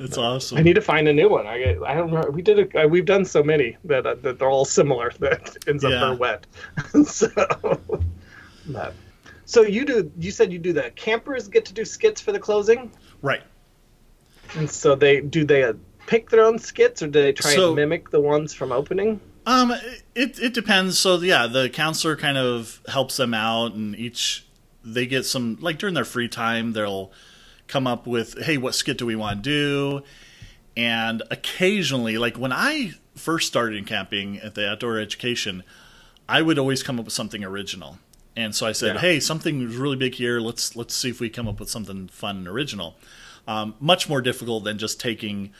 It's 0.00 0.16
awesome. 0.16 0.58
I 0.58 0.62
need 0.62 0.74
to 0.74 0.80
find 0.80 1.08
a 1.08 1.12
new 1.12 1.28
one. 1.28 1.46
I 1.46 1.76
I 1.84 1.94
don't 1.94 2.12
know. 2.12 2.30
We 2.30 2.40
did 2.42 2.74
a, 2.74 2.84
uh, 2.84 2.86
we've 2.86 3.04
done 3.04 3.24
so 3.24 3.42
many 3.42 3.76
that 3.84 4.06
uh, 4.06 4.14
that 4.22 4.38
they're 4.38 4.48
all 4.48 4.64
similar 4.64 5.12
that 5.20 5.56
ends 5.66 5.84
up 5.84 5.92
her 5.92 6.14
wet. 6.14 6.46
so, 7.04 7.28
but, 8.68 8.94
so 9.44 9.62
you 9.62 9.84
do. 9.84 10.10
You 10.18 10.30
said 10.30 10.52
you 10.52 10.58
do 10.60 10.72
the 10.72 10.90
campers 10.94 11.48
get 11.48 11.64
to 11.66 11.72
do 11.74 11.84
skits 11.84 12.20
for 12.20 12.32
the 12.32 12.38
closing. 12.38 12.92
Right. 13.22 13.42
And 14.56 14.70
so 14.70 14.94
they 14.94 15.20
do 15.20 15.44
they 15.44 15.64
uh, 15.64 15.74
pick 16.06 16.30
their 16.30 16.44
own 16.44 16.58
skits 16.58 17.02
or 17.02 17.08
do 17.08 17.20
they 17.20 17.32
try 17.32 17.54
So- 17.54 17.68
and 17.68 17.76
mimic 17.76 18.10
the 18.10 18.20
ones 18.20 18.54
from 18.54 18.72
opening? 18.72 19.20
Um, 19.48 19.72
it 20.14 20.38
it 20.38 20.52
depends. 20.52 20.98
So 20.98 21.16
yeah, 21.16 21.46
the 21.46 21.70
counselor 21.70 22.16
kind 22.16 22.36
of 22.36 22.80
helps 22.86 23.16
them 23.16 23.32
out, 23.32 23.72
and 23.72 23.96
each 23.96 24.44
they 24.84 25.06
get 25.06 25.24
some 25.24 25.56
like 25.60 25.78
during 25.78 25.94
their 25.94 26.04
free 26.04 26.28
time, 26.28 26.74
they'll 26.74 27.10
come 27.66 27.86
up 27.86 28.06
with, 28.06 28.42
hey, 28.44 28.58
what 28.58 28.74
skit 28.74 28.98
do 28.98 29.06
we 29.06 29.16
want 29.16 29.42
to 29.42 29.50
do? 29.50 30.02
And 30.76 31.22
occasionally, 31.30 32.18
like 32.18 32.36
when 32.36 32.52
I 32.52 32.92
first 33.16 33.46
started 33.46 33.76
in 33.76 33.84
camping 33.84 34.38
at 34.38 34.54
the 34.54 34.68
outdoor 34.68 34.98
education, 34.98 35.64
I 36.28 36.42
would 36.42 36.58
always 36.58 36.82
come 36.82 36.98
up 36.98 37.06
with 37.06 37.14
something 37.14 37.42
original. 37.42 37.98
And 38.36 38.54
so 38.54 38.66
I 38.66 38.72
said, 38.72 38.96
Yeah. 38.96 39.00
"Hey, 39.00 39.20
something 39.20 39.64
was 39.64 39.76
really 39.76 39.96
big 39.96 40.14
here. 40.14 40.40
Let's 40.40 40.76
let's 40.76 40.94
see 40.94 41.08
if 41.08 41.20
we 41.20 41.30
come 41.30 41.48
up 41.48 41.58
with 41.58 41.70
something 41.70 42.08
fun 42.08 42.36
and 42.36 42.48
original." 42.48 42.96
Um, 43.46 43.76
much 43.80 44.10
more 44.10 44.20
difficult 44.20 44.64
than 44.64 44.76
just 44.76 45.00
taking, 45.00 45.52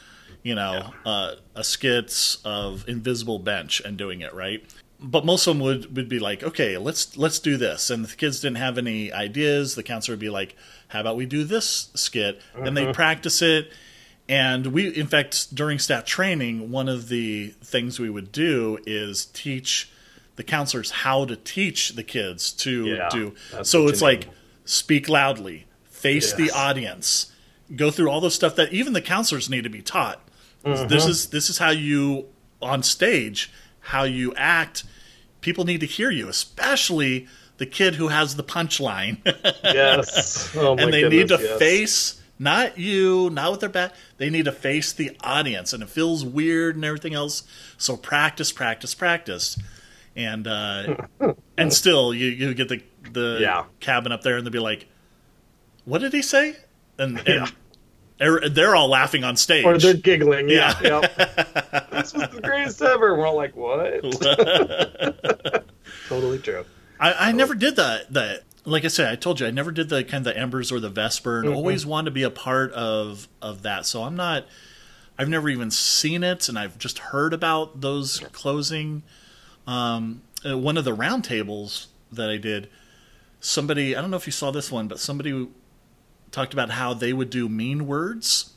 you 0.49 0.55
know, 0.55 0.95
uh, 1.05 1.35
a 1.55 1.63
skit 1.63 2.39
of 2.43 2.89
Invisible 2.89 3.39
Bench 3.39 3.83
and 3.85 3.99
doing 3.99 4.23
it 4.23 4.33
right. 4.33 4.65
But 4.99 5.27
most 5.27 5.47
of 5.47 5.55
them 5.55 5.63
would, 5.63 5.95
would 5.95 6.09
be 6.09 6.19
like, 6.19 6.43
"Okay, 6.43 6.79
let's 6.79 7.19
let's 7.19 7.39
do 7.39 7.59
this." 7.59 7.91
And 7.91 8.03
the 8.05 8.17
kids 8.17 8.41
didn't 8.41 8.57
have 8.57 8.79
any 8.79 9.13
ideas, 9.13 9.75
the 9.75 9.83
counselor 9.83 10.15
would 10.15 10.21
be 10.21 10.31
like, 10.31 10.57
"How 10.89 11.01
about 11.01 11.17
we 11.17 11.27
do 11.27 11.45
this 11.45 11.91
skit?" 11.95 12.41
And 12.55 12.75
they 12.75 12.91
practice 12.95 13.43
it. 13.43 13.71
And 14.27 14.69
we, 14.69 14.89
in 14.89 15.07
fact, 15.07 15.55
during 15.55 15.79
staff 15.79 16.05
training, 16.07 16.71
one 16.71 16.89
of 16.89 17.09
the 17.09 17.49
things 17.63 18.01
we 18.01 18.11
would 18.11 18.33
do 18.33 18.79
is 18.87 19.27
teach 19.27 19.91
the 20.37 20.43
counselors 20.43 20.91
how 20.91 21.27
to 21.27 21.37
teach 21.37 21.91
the 21.91 22.03
kids 22.03 22.53
to 22.53 22.87
Yeah, 22.87 23.09
do. 23.11 23.35
So 23.65 23.89
it's 23.89 24.01
like 24.03 24.29
speak 24.65 25.09
loudly, 25.09 25.67
face 25.91 26.33
the 26.33 26.51
audience, 26.51 27.33
go 27.77 27.91
through 27.91 28.11
all 28.11 28.21
the 28.21 28.31
stuff 28.31 28.57
that 28.57 28.73
even 28.73 28.95
the 28.95 29.01
counselors 29.03 29.49
need 29.51 29.65
to 29.65 29.71
be 29.71 29.83
taught. 29.83 30.21
This 30.63 30.81
Mm-hmm. 30.81 31.11
is 31.11 31.27
this 31.29 31.51
is 31.51 31.59
how 31.59 31.71
you 31.71 32.27
on 32.61 32.83
stage, 32.83 33.51
how 33.81 34.03
you 34.05 34.35
act. 34.37 34.85
People 35.41 35.65
need 35.65 35.81
to 35.81 35.87
hear 35.87 36.11
you, 36.11 36.29
especially 36.29 37.29
the 37.59 37.67
kid 37.67 37.95
who 37.97 38.09
has 38.09 38.37
the 38.37 38.45
punchline. 38.45 39.19
Yes. 39.65 40.55
Oh 40.57 40.75
my 40.77 40.83
and 40.83 40.93
they 40.93 41.09
need 41.09 41.29
to 41.29 41.39
yes. 41.41 41.59
face 41.59 42.23
not 42.41 42.79
you, 42.79 43.31
not 43.31 43.51
with 43.51 43.61
their 43.61 43.69
back. 43.69 43.93
They 44.17 44.31
need 44.31 44.45
to 44.45 44.53
face 44.53 44.93
the 44.93 45.17
audience, 45.23 45.73
and 45.73 45.83
it 45.83 45.89
feels 45.89 46.25
weird 46.25 46.77
and 46.77 46.85
everything 46.85 47.13
else. 47.15 47.43
So 47.77 47.97
practice, 47.97 48.53
practice, 48.53 48.95
practice, 48.95 49.59
and 50.15 50.47
uh, 50.47 50.97
and 51.59 51.73
still 51.73 52.15
you 52.15 52.27
you 52.29 52.55
get 52.55 52.69
the 52.69 52.83
the 53.13 53.39
Yeah. 53.41 53.65
cabin 53.81 54.13
up 54.13 54.23
there, 54.23 54.37
and 54.37 54.47
they'll 54.47 54.53
be 54.53 54.59
like, 54.61 54.87
"What 55.85 56.01
did 56.01 56.13
he 56.13 56.23
say?" 56.23 56.57
And, 56.99 57.19
and 57.19 57.29
Yeah. 57.29 57.47
They're, 58.19 58.49
they're 58.49 58.77
all 58.77 58.89
laughing 58.89 59.25
on 59.25 59.37
stage. 59.37 59.65
Or 59.65 59.79
they're 59.79 59.95
giggling. 59.95 60.49
Yeah. 60.49 60.75
Yeah. 60.83 61.01
Yep. 61.01 61.91
this 61.91 62.15
was 62.15 62.29
the 62.31 62.41
greatest 62.43 62.83
ever. 62.83 63.17
We're 63.17 63.27
all 63.27 63.37
like, 63.37 63.57
what? 63.57 64.03
totally 66.09 66.39
true. 66.39 66.65
I, 67.01 67.29
I 67.29 67.33
never 67.33 67.55
did 67.55 67.77
that. 67.77 68.13
That 68.13 68.43
like 68.65 68.85
I 68.85 68.89
said, 68.89 69.11
I 69.11 69.17
told 69.17 69.41
you 69.41 69.47
I 69.47 69.51
never 69.51 69.71
did 69.71 69.89
the 69.89 70.05
kind 70.05 70.27
of 70.27 70.35
the 70.35 70.39
embers 70.39 70.71
or 70.71 70.81
the 70.81 70.91
vesper, 70.91 71.41
and 71.41 71.49
always 71.49 71.87
wanted 71.87 72.07
to 72.07 72.11
be 72.13 72.23
a 72.23 72.31
part 72.31 72.73
of 72.73 73.29
of 73.41 73.63
that. 73.63 73.87
So 73.87 74.03
I'm 74.03 74.17
not. 74.17 74.47
I've 75.19 75.29
never 75.29 75.49
even 75.49 75.71
seen 75.71 76.23
it, 76.23 76.49
and 76.49 76.59
I've 76.59 76.79
just 76.79 76.99
heard 76.99 77.33
about 77.33 77.81
those 77.81 78.21
closing. 78.33 79.03
Um, 79.67 80.23
uh, 80.49 80.57
one 80.57 80.77
of 80.77 80.85
the 80.85 80.95
roundtables 80.95 81.87
that 82.13 82.31
I 82.31 82.37
did, 82.37 82.69
somebody 83.41 83.97
I 83.97 84.01
don't 84.01 84.11
know 84.11 84.17
if 84.17 84.27
you 84.27 84.33
saw 84.33 84.51
this 84.51 84.71
one, 84.71 84.89
but 84.89 85.01
somebody 85.01 85.49
talked 86.31 86.53
about 86.53 86.71
how 86.71 86.95
they 86.95 87.13
would 87.13 87.31
do 87.31 87.49
mean 87.49 87.87
words 87.87 88.53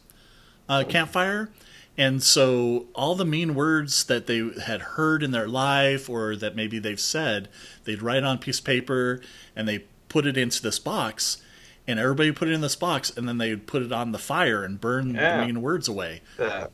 uh, 0.70 0.84
campfire. 0.88 1.50
And 1.98 2.24
so 2.24 2.88
all 2.96 3.16
the 3.16 3.26
mean 3.26 3.54
words 3.54 4.06
that 4.06 4.26
they 4.26 4.50
had 4.66 4.82
heard 4.82 5.24
in 5.24 5.32
their 5.32 5.48
life 5.48 6.10
or 6.10 6.36
that 6.38 6.56
maybe 6.56 6.80
they've 6.80 7.00
said, 7.00 7.50
they'd 7.84 8.02
write 8.02 8.24
on 8.24 8.38
a 8.38 8.40
piece 8.40 8.60
of 8.60 8.66
paper 8.66 9.22
and 9.56 9.68
they 9.68 9.80
put 10.10 10.26
it 10.26 10.38
into 10.38 10.62
this 10.62 10.80
box. 10.80 11.42
And 11.88 12.00
everybody 12.00 12.32
put 12.32 12.48
it 12.48 12.54
in 12.54 12.62
this 12.62 12.76
box 12.76 13.10
and 13.16 13.28
then 13.28 13.38
they 13.40 13.50
would 13.50 13.68
put 13.68 13.82
it 13.82 13.92
on 13.92 14.12
the 14.14 14.18
fire 14.20 14.64
and 14.64 14.80
burn 14.80 15.16
Yeah. 15.16 15.38
the 15.42 15.46
mean 15.46 15.62
words 15.62 15.88
away. 15.88 16.22
Uh, 16.40 16.68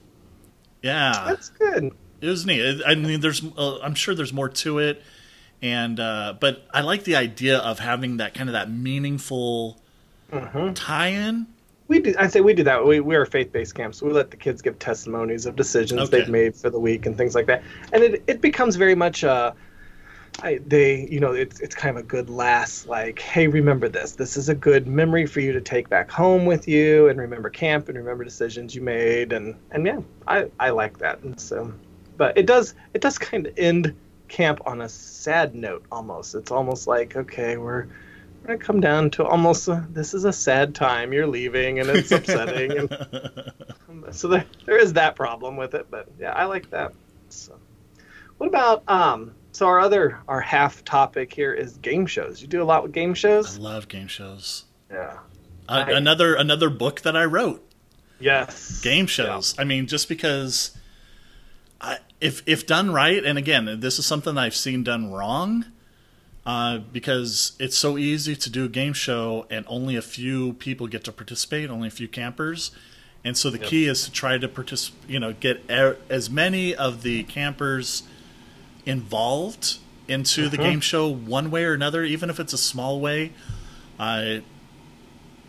Yeah, 0.84 1.24
that's 1.28 1.50
good. 1.50 1.92
it 2.22 2.28
was 2.28 2.46
neat. 2.46 2.82
I 2.86 2.94
mean, 2.96 3.20
there's, 3.22 3.44
uh, 3.58 3.80
I'm 3.80 3.96
sure 3.96 4.14
there's 4.14 4.34
more 4.34 4.50
to 4.50 4.78
it, 4.80 5.02
and 5.62 6.00
uh, 6.00 6.36
but 6.40 6.68
I 6.72 6.82
like 6.82 7.04
the 7.04 7.16
idea 7.16 7.58
of 7.58 7.80
having 7.80 8.18
that 8.18 8.36
kind 8.36 8.48
of 8.48 8.54
that 8.54 8.70
meaningful 8.70 9.82
Mm-hmm. 10.32 10.74
tie-in. 10.74 11.48
We 11.88 12.00
do. 12.00 12.14
I 12.20 12.28
say 12.28 12.42
we 12.42 12.54
do 12.54 12.64
that. 12.64 12.86
We 12.86 13.00
we 13.00 13.16
are 13.16 13.26
faith 13.26 13.54
based 13.54 13.74
camps. 13.76 14.02
We 14.02 14.12
let 14.12 14.30
the 14.30 14.36
kids 14.38 14.62
give 14.62 14.78
testimonies 14.78 15.46
of 15.46 15.56
decisions 15.56 16.02
Okay. 16.02 16.20
they've 16.20 16.30
made 16.30 16.54
for 16.56 16.70
the 16.70 16.80
week 16.80 17.06
and 17.06 17.16
things 17.18 17.34
like 17.34 17.46
that. 17.46 17.64
And 17.94 18.04
it 18.04 18.24
it 18.28 18.42
becomes 18.42 18.76
very 18.76 18.94
much 18.96 19.24
uh, 19.24 19.54
I, 20.44 20.60
they 20.68 21.08
you 21.10 21.22
know 21.22 21.32
it's 21.32 21.62
it's 21.62 21.74
kind 21.74 21.98
of 21.98 22.04
a 22.04 22.06
good 22.08 22.30
last 22.30 22.88
like 22.88 23.20
hey 23.20 23.48
remember 23.48 23.88
this 23.88 24.12
this 24.12 24.36
is 24.36 24.50
a 24.50 24.56
good 24.56 24.86
memory 24.86 25.26
for 25.26 25.40
you 25.40 25.54
to 25.54 25.62
take 25.62 25.88
back 25.90 26.12
home 26.12 26.46
with 26.46 26.68
you 26.68 27.08
and 27.08 27.18
remember 27.20 27.50
camp 27.50 27.88
and 27.88 27.98
remember 27.98 28.24
decisions 28.26 28.76
you 28.76 28.82
made 28.82 29.32
and 29.32 29.56
and 29.72 29.86
yeah 29.86 30.00
I 30.28 30.52
I 30.60 30.72
like 30.72 30.98
that 31.00 31.22
and 31.22 31.40
so 31.40 31.74
but 32.18 32.38
it 32.38 32.46
does 32.46 32.76
it 32.94 33.02
does 33.02 33.18
kind 33.18 33.48
of 33.48 33.54
end 33.58 33.96
camp 34.28 34.60
on 34.66 34.82
a 34.82 34.90
sad 34.90 35.56
note 35.56 35.86
almost 35.92 36.36
it's 36.36 36.52
almost 36.52 36.86
like 36.86 37.16
okay 37.16 37.56
we're 37.58 37.88
we're 38.48 38.56
gonna 38.56 38.66
come 38.66 38.80
down 38.80 39.10
to 39.12 39.26
almost 39.26 39.68
a, 39.68 39.86
this 39.90 40.14
is 40.14 40.26
a 40.26 40.34
sad 40.34 40.74
time 40.74 41.12
you're 41.14 41.28
leaving 41.28 41.80
and 41.80 41.90
it's 41.90 42.12
upsetting 42.12 42.72
and 42.78 42.90
so 44.12 44.28
there, 44.30 44.46
there 44.66 44.78
is 44.78 44.94
that 44.94 45.16
problem 45.16 45.58
with 45.58 45.74
it 45.74 45.88
but 45.92 46.08
yeah 46.20 46.32
i 46.34 46.46
like 46.46 46.70
that 46.70 46.94
so 47.30 47.58
what 48.38 48.48
about 48.48 48.84
um 48.88 49.34
so 49.52 49.66
our 49.68 49.80
other 49.80 50.20
our 50.28 50.40
half 50.42 50.84
topic 50.86 51.34
here 51.34 51.54
is 51.54 51.78
game 51.78 52.06
shows 52.06 52.42
you 52.42 52.48
do 52.48 52.62
a 52.62 52.66
lot 52.66 52.84
with 52.84 52.92
game 52.92 53.14
shows. 53.14 53.58
I 53.58 53.62
love 53.62 53.88
game 53.88 54.08
shows. 54.08 54.66
yeah 54.92 55.18
Uh, 55.68 55.84
I- 55.88 55.92
another 55.94 56.36
another 56.36 56.70
book 56.70 57.02
that 57.02 57.18
I 57.18 57.26
wrote. 57.26 57.64
yes 58.20 58.80
game 58.82 59.08
shows. 59.08 59.56
I 59.58 59.64
mean, 59.64 59.88
just 59.88 60.08
because, 60.08 60.78
I, 61.82 61.98
if 62.22 62.44
if 62.46 62.66
done 62.68 62.92
right, 62.94 63.24
and 63.26 63.38
again, 63.38 63.80
this 63.80 63.98
is 64.00 64.06
something 64.06 64.38
I've 64.38 64.56
seen 64.56 64.84
done 64.84 65.12
wrong, 65.12 65.66
uh, 66.48 66.78
because 66.78 67.52
it's 67.60 67.78
so 67.78 67.98
easy 67.98 68.34
to 68.34 68.50
do 68.50 68.64
a 68.64 68.70
game 68.70 68.94
show 68.94 69.46
and 69.50 69.66
only 69.68 69.98
a 69.98 70.02
few 70.02 70.54
people 70.54 70.88
get 70.88 71.04
to 71.04 71.12
participate, 71.12 71.70
only 71.70 71.90
a 71.90 71.92
few 71.92 72.08
campers, 72.08 72.72
and 73.26 73.38
so 73.38 73.50
the 73.50 73.58
key 73.60 73.86
is 73.86 74.06
to 74.06 74.12
try 74.12 74.38
to 74.38 74.48
participate. 74.48 75.10
You 75.10 75.20
know, 75.20 75.34
get 75.34 75.70
a, 75.70 75.98
as 76.10 76.30
many 76.30 76.74
of 76.74 77.04
the 77.04 77.24
campers 77.24 78.04
involved 78.86 79.80
into 80.08 80.48
the 80.48 80.56
game 80.58 80.80
show 80.80 81.10
one 81.10 81.52
way 81.52 81.66
or 81.66 81.74
another, 81.74 82.06
even 82.06 82.30
if 82.30 82.40
it's 82.40 82.54
a 82.54 82.58
small 82.58 83.02
way. 83.02 83.34
Uh, 84.00 84.38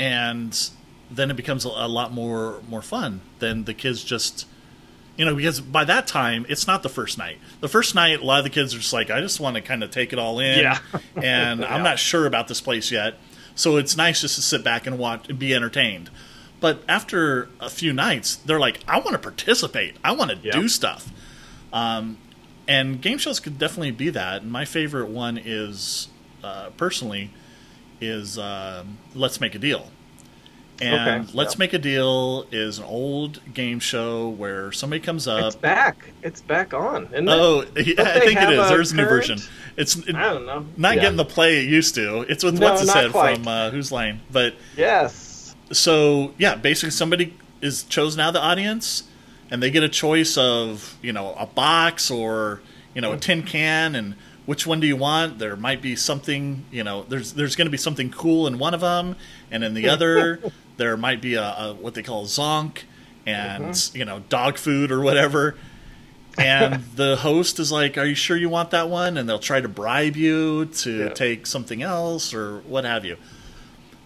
and 0.01 0.71
then 1.13 1.31
it 1.31 1.37
becomes 1.37 1.65
a, 1.65 1.69
a 1.69 1.87
lot 1.87 2.13
more 2.13 2.61
more 2.69 2.83
fun 2.83 3.21
than 3.39 3.65
the 3.65 3.75
kids 3.75 4.03
just 4.03 4.47
you 5.19 5.25
know 5.27 5.35
because 5.35 5.61
by 5.61 5.85
that 5.85 6.07
time 6.07 6.47
it's 6.49 6.67
not 6.67 6.83
the 6.83 6.89
first 6.89 7.19
night. 7.19 7.37
The 7.61 7.69
first 7.69 7.95
night 7.95 8.21
a 8.21 8.25
lot 8.25 8.39
of 8.39 8.45
the 8.45 8.51
kids 8.51 8.75
are 8.75 8.79
just 8.79 8.93
like 8.95 9.11
i 9.11 9.21
just 9.21 9.39
want 9.41 9.57
to 9.57 9.61
kind 9.63 9.83
of 9.85 9.91
take 9.91 10.15
it 10.15 10.19
all 10.19 10.39
in. 10.41 10.61
Yeah. 10.61 10.79
and 11.23 11.63
i'm 11.65 11.83
not 11.83 11.99
sure 11.99 12.25
about 12.27 12.49
this 12.49 12.61
place 12.63 12.91
yet. 12.91 13.15
So 13.55 13.77
it's 13.77 13.97
nice 13.97 14.21
just 14.23 14.37
to 14.37 14.43
sit 14.43 14.65
back 14.65 14.87
and 14.87 14.99
watch 14.99 15.29
and 15.29 15.39
be 15.39 15.53
entertained. 15.55 16.09
But 16.61 16.83
after 16.89 17.49
a 17.61 17.69
few 17.69 17.93
nights 17.93 18.37
they're 18.37 18.61
like 18.61 18.81
i 18.89 18.99
want 18.99 19.13
to 19.13 19.19
participate. 19.19 19.97
I 20.03 20.13
want 20.13 20.31
to 20.31 20.39
Yeah. 20.43 20.53
do 20.53 20.69
stuff. 20.69 21.13
Um, 21.73 22.17
and 22.67 23.01
game 23.01 23.19
shows 23.19 23.41
could 23.41 23.59
definitely 23.59 23.91
be 23.93 24.11
that. 24.11 24.43
And 24.43 24.51
my 24.53 24.65
favorite 24.65 25.09
one 25.09 25.39
is 25.43 26.09
uh, 26.45 26.71
personally 26.77 27.31
is 28.01 28.39
um, 28.39 28.99
let's 29.15 29.41
make 29.41 29.55
a 29.55 29.59
deal 29.59 29.91
and 30.81 31.25
Okay, 31.25 31.33
let's 31.37 31.55
yeah. 31.55 31.59
make 31.59 31.73
a 31.73 31.79
deal 31.79 32.47
is 32.53 32.79
an 32.79 32.85
old 32.85 33.41
game 33.53 33.81
show 33.81 34.29
where 34.29 34.71
somebody 34.73 35.01
comes 35.01 35.27
up. 35.27 35.45
it's 35.47 35.57
back 35.57 36.11
it's 36.23 36.41
back 36.41 36.73
on 36.75 37.07
isn't 37.07 37.29
it? 37.29 37.33
oh 37.33 37.63
yeah, 37.77 37.95
i 38.03 38.21
think 38.21 38.33
it 38.33 38.39
have 38.39 38.53
is 38.53 38.59
a 38.59 38.69
there's 38.69 38.93
a 38.93 38.97
new 38.97 39.05
current- 39.05 39.27
version 39.29 39.39
it's 39.77 39.97
it- 39.97 40.15
i 40.15 40.33
don't 40.33 40.47
know 40.47 40.65
not 40.77 40.95
Yeah. 40.97 41.03
getting 41.03 41.17
the 41.17 41.25
play 41.25 41.59
it 41.59 41.69
used 41.69 41.95
to 41.97 42.21
it's 42.29 42.45
with 42.45 42.59
No, 42.61 42.71
what's 42.71 42.83
it 42.83 42.87
said 42.89 43.11
quite. 43.11 43.37
from 43.37 43.49
uh, 43.49 43.71
Whose 43.71 43.91
Line 43.93 44.21
but 44.31 44.55
yes 44.77 45.55
so 45.71 46.33
yeah, 46.39 46.55
basically 46.55 46.91
somebody 46.93 47.35
is 47.61 47.83
chosen 47.83 48.21
out 48.21 48.29
of 48.29 48.35
the 48.35 48.41
audience, 48.41 49.03
and 49.51 49.63
they 49.63 49.71
get 49.71 49.83
a 49.83 49.89
choice 49.89 50.39
of 50.39 50.97
you 51.03 51.13
know 51.13 51.35
a 51.39 51.45
box 51.45 52.11
or 52.11 52.63
you 52.95 53.03
know 53.03 53.13
a 53.13 53.19
tin 53.19 53.43
can, 53.43 53.95
and 53.95 54.15
which 54.49 54.67
one 54.67 54.81
do 54.81 54.87
you 54.87 54.97
want? 54.97 55.39
There 55.39 55.57
might 55.57 55.83
be 55.83 55.95
something 55.95 56.65
you 56.71 56.83
know 56.83 57.03
there's 57.03 57.35
there's 57.35 57.55
going 57.55 57.67
to 57.67 57.71
be 57.71 57.77
something 57.77 58.11
cool 58.11 58.47
in 58.47 58.59
one 58.59 58.73
of 58.73 58.81
them, 58.81 59.15
and 59.51 59.63
in 59.63 59.75
the 59.75 59.89
other 59.95 60.41
there 60.79 60.97
might 60.97 61.21
be 61.21 61.35
a, 61.35 61.43
a 61.43 61.75
what 61.75 61.93
they 61.93 62.03
call 62.03 62.23
a 62.23 62.25
zonk, 62.25 62.85
and 63.27 63.65
uh-huh. 63.65 63.91
you 63.93 64.07
know 64.07 64.21
dog 64.31 64.57
food 64.57 64.91
or 64.91 65.03
whatever. 65.03 65.55
And 66.39 66.83
the 66.97 67.17
host 67.17 67.59
is 67.59 67.71
like, 67.71 67.99
"Are 67.99 68.07
you 68.07 68.15
sure 68.15 68.39
you 68.39 68.49
want 68.49 68.71
that 68.71 68.89
one?" 68.89 69.19
And 69.19 69.29
they'll 69.29 69.39
try 69.39 69.61
to 69.61 69.69
bribe 69.69 70.17
you 70.17 70.65
to 70.65 70.97
Yeah. 70.97 71.09
take 71.11 71.47
something 71.47 71.83
else 71.83 72.33
or 72.33 72.61
what 72.61 72.85
have 72.87 73.05
you. 73.05 73.19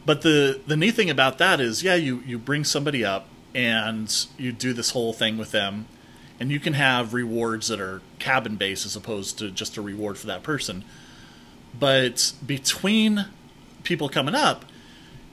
But 0.04 0.22
the 0.22 0.58
the 0.66 0.76
neat 0.76 0.96
thing 0.96 1.08
about 1.08 1.38
that 1.38 1.60
is, 1.60 1.84
yeah, 1.84 1.94
you 1.94 2.20
you 2.26 2.36
bring 2.36 2.64
somebody 2.64 3.04
up 3.04 3.28
and 3.54 4.26
you 4.38 4.50
do 4.50 4.72
this 4.72 4.90
whole 4.90 5.12
thing 5.12 5.38
with 5.38 5.52
them, 5.52 5.86
and 6.42 6.50
you 6.50 6.58
can 6.58 6.72
have 6.72 7.14
rewards 7.14 7.68
that 7.68 7.80
are 7.80 8.02
cabin 8.18 8.56
based 8.56 8.84
as 8.84 8.96
opposed 8.96 9.38
to 9.38 9.48
just 9.52 9.76
a 9.76 9.80
reward 9.82 10.18
for 10.18 10.26
that 10.26 10.42
person. 10.42 10.84
But 11.78 12.32
between 12.44 13.26
people 13.84 14.08
coming 14.08 14.34
up, 14.34 14.64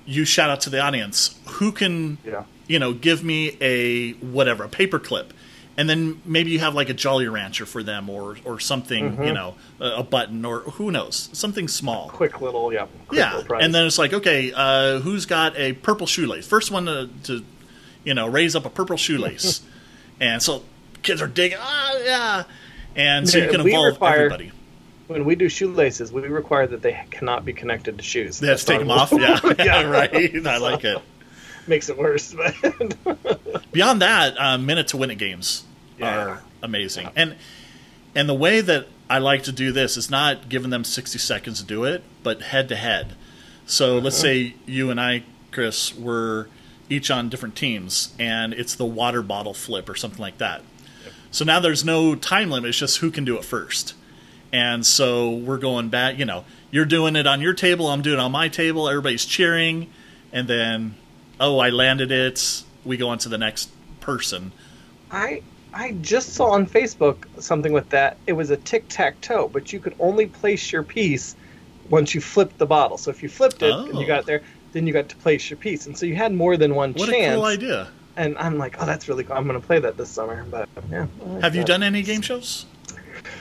you 0.06 0.24
shout 0.24 0.52
out 0.52 0.62
to 0.62 0.70
the 0.70 0.80
audience 0.80 1.40
who 1.48 1.72
can, 1.72 2.20
Yeah. 2.24 2.44
you 2.68 2.78
know, 2.78 2.94
give 2.94 3.24
me 3.24 3.58
a 3.60 4.12
whatever, 4.14 4.64
a 4.66 4.70
paper 4.70 5.00
clip. 5.00 5.34
And 5.78 5.90
then 5.90 6.22
maybe 6.26 6.52
you 6.52 6.60
have 6.60 6.76
like 6.76 6.90
a 6.90 6.94
Jolly 6.94 7.28
Rancher 7.28 7.66
for 7.66 7.82
them 7.82 8.08
or, 8.08 8.38
or 8.46 8.60
something, 8.60 9.14
Mm-hmm. 9.14 9.24
you 9.24 9.34
know, 9.34 9.56
a, 9.80 9.86
a 9.98 10.04
button 10.04 10.46
or 10.46 10.60
who 10.62 10.92
knows, 10.92 11.30
something 11.34 11.68
small. 11.68 12.10
Quick 12.10 12.40
little, 12.40 12.72
yeah. 12.72 12.86
Quick 13.08 13.18
Yeah, 13.18 13.36
little 13.38 13.56
and 13.58 13.74
then 13.74 13.88
it's 13.88 13.98
like, 13.98 14.14
okay, 14.14 14.52
uh, 14.56 15.00
who's 15.00 15.26
got 15.26 15.58
a 15.58 15.74
purple 15.74 16.06
shoelace? 16.06 16.46
First 16.48 16.70
one 16.70 16.86
to, 16.86 17.10
to 17.24 17.44
you 18.04 18.14
know, 18.14 18.28
raise 18.28 18.56
up 18.56 18.66
a 18.66 18.70
purple 18.70 18.96
shoelace, 18.98 19.62
and 20.20 20.42
so 20.42 20.64
kids 21.04 21.22
are 21.22 21.28
digging. 21.28 21.58
Ah, 21.62 21.98
yeah, 22.04 22.44
and 22.96 23.28
so 23.30 23.38
you 23.38 23.50
can 23.50 23.62
involve 23.62 23.94
require- 23.94 24.16
everybody. 24.18 24.52
when 25.08 25.26
we 25.26 25.36
do 25.36 25.50
shoelaces, 25.50 26.12
we 26.12 26.22
require 26.22 26.68
that 26.68 26.82
they 26.82 27.00
cannot 27.12 27.46
be 27.46 27.54
connected 27.54 27.98
to 27.98 28.04
shoes. 28.04 28.40
They 28.40 28.48
have 28.48 28.60
to 28.60 28.66
take 28.66 28.80
them 28.80 28.92
off. 28.92 29.12
Yeah, 29.12 29.40
yeah, 29.60 29.82
right. 29.90 30.14
I 30.46 30.58
like 30.58 30.84
it. 30.84 31.02
Makes 31.68 31.90
it 31.90 31.98
worse, 31.98 32.34
but 32.34 32.56
Beyond 33.72 34.02
that, 34.02 34.36
uh, 34.40 34.58
minute 34.58 34.88
to 34.90 34.98
win 34.98 35.12
it 35.12 35.16
games 35.20 35.64
Yeah. 36.00 36.18
are 36.26 36.44
amazing, 36.64 37.10
and 37.16 37.36
and 38.16 38.28
the 38.28 38.34
way 38.34 38.62
that 38.62 38.88
I 39.10 39.20
like 39.20 39.44
to 39.44 39.52
do 39.52 39.72
this 39.72 39.96
is 39.98 40.10
not 40.10 40.50
giving 40.50 40.70
them 40.72 40.84
sixty 40.84 41.20
seconds 41.20 41.60
to 41.60 41.66
do 41.66 41.84
it, 41.84 42.04
but 42.24 42.42
head 42.42 42.70
to 42.70 42.76
head. 42.76 43.14
So 43.68 44.00
let's 44.00 44.18
say 44.18 44.56
you 44.66 44.90
and 44.90 45.00
I, 45.00 45.24
Chris, 45.52 45.96
were 45.96 46.48
each 46.90 47.12
on 47.12 47.30
different 47.30 47.56
teams, 47.56 48.16
and 48.18 48.52
it's 48.52 48.74
the 48.74 48.86
water 48.86 49.22
bottle 49.22 49.54
flip 49.54 49.88
or 49.88 49.94
something 49.96 50.20
like 50.22 50.40
that. 50.40 50.64
So 51.32 51.46
now 51.46 51.60
there's 51.60 51.86
no 51.86 52.16
time 52.16 52.50
limit; 52.50 52.70
it's 52.70 52.78
just 52.80 52.98
who 52.98 53.12
can 53.12 53.26
do 53.26 53.38
it 53.38 53.46
first. 53.46 53.94
And 54.52 54.86
so 54.86 55.30
we're 55.30 55.58
going 55.60 55.90
back. 55.90 56.18
You 56.18 56.26
know, 56.26 56.44
you're 56.72 56.86
doing 56.86 57.16
it 57.16 57.28
on 57.28 57.40
your 57.42 57.54
table, 57.54 57.88
I'm 57.88 58.02
doing 58.02 58.18
it 58.20 58.22
on 58.22 58.32
my 58.32 58.48
table. 58.48 58.90
Everybody's 58.90 59.26
cheering, 59.26 59.90
and 60.34 60.48
then, 60.48 60.96
oh, 61.40 61.60
I 61.60 61.70
landed 61.70 62.12
it. 62.12 62.64
We 62.84 62.98
go 62.98 63.10
on 63.10 63.18
to 63.20 63.30
the 63.30 63.38
next 63.38 63.70
person. 64.00 64.52
I 65.12 65.42
I 65.74 65.92
just 66.02 66.34
saw 66.34 66.46
on 66.52 66.66
Facebook 66.66 67.26
something 67.40 67.74
with 67.74 67.90
that. 67.90 68.18
It 68.26 68.34
was 68.34 68.50
a 68.50 68.58
tic 68.58 68.86
tac 68.90 69.22
toe, 69.22 69.48
but 69.52 69.72
you 69.72 69.80
could 69.80 69.96
only 70.00 70.26
place 70.26 70.72
your 70.72 70.82
piece 70.84 71.36
once 71.92 72.16
you 72.16 72.22
flipped 72.22 72.58
the 72.58 72.66
bottle. 72.66 72.98
So 72.98 73.12
if 73.12 73.22
you 73.22 73.30
flipped 73.30 73.62
it 73.62 73.72
and 73.72 73.96
Oh. 73.96 74.00
you 74.00 74.08
got 74.08 74.26
there, 74.26 74.42
then 74.74 74.88
you 74.88 74.94
got 74.94 75.10
to 75.10 75.16
place 75.18 75.50
your 75.50 75.58
piece, 75.58 75.86
and 75.86 75.96
so 75.98 76.06
you 76.08 76.16
had 76.16 76.34
more 76.34 76.58
than 76.58 76.74
one 76.74 76.94
What 76.94 77.10
chance. 77.10 77.34
a 77.34 77.36
cool 77.36 77.46
idea! 77.46 77.88
And 78.20 78.38
I'm 78.38 78.58
like, 78.58 78.76
oh, 78.82 78.86
that's 78.86 79.08
really 79.08 79.24
cool. 79.24 79.36
I'm 79.38 79.48
going 79.48 79.60
to 79.60 79.66
play 79.66 79.80
that 79.80 79.96
this 79.96 80.10
summer. 80.10 80.44
But 80.52 80.68
yeah. 80.92 81.08
Like 81.22 81.42
Have 81.44 81.56
you 81.56 81.62
that. 81.62 81.68
done 81.68 81.84
any 81.84 82.02
game 82.04 82.22
shows? 82.22 82.66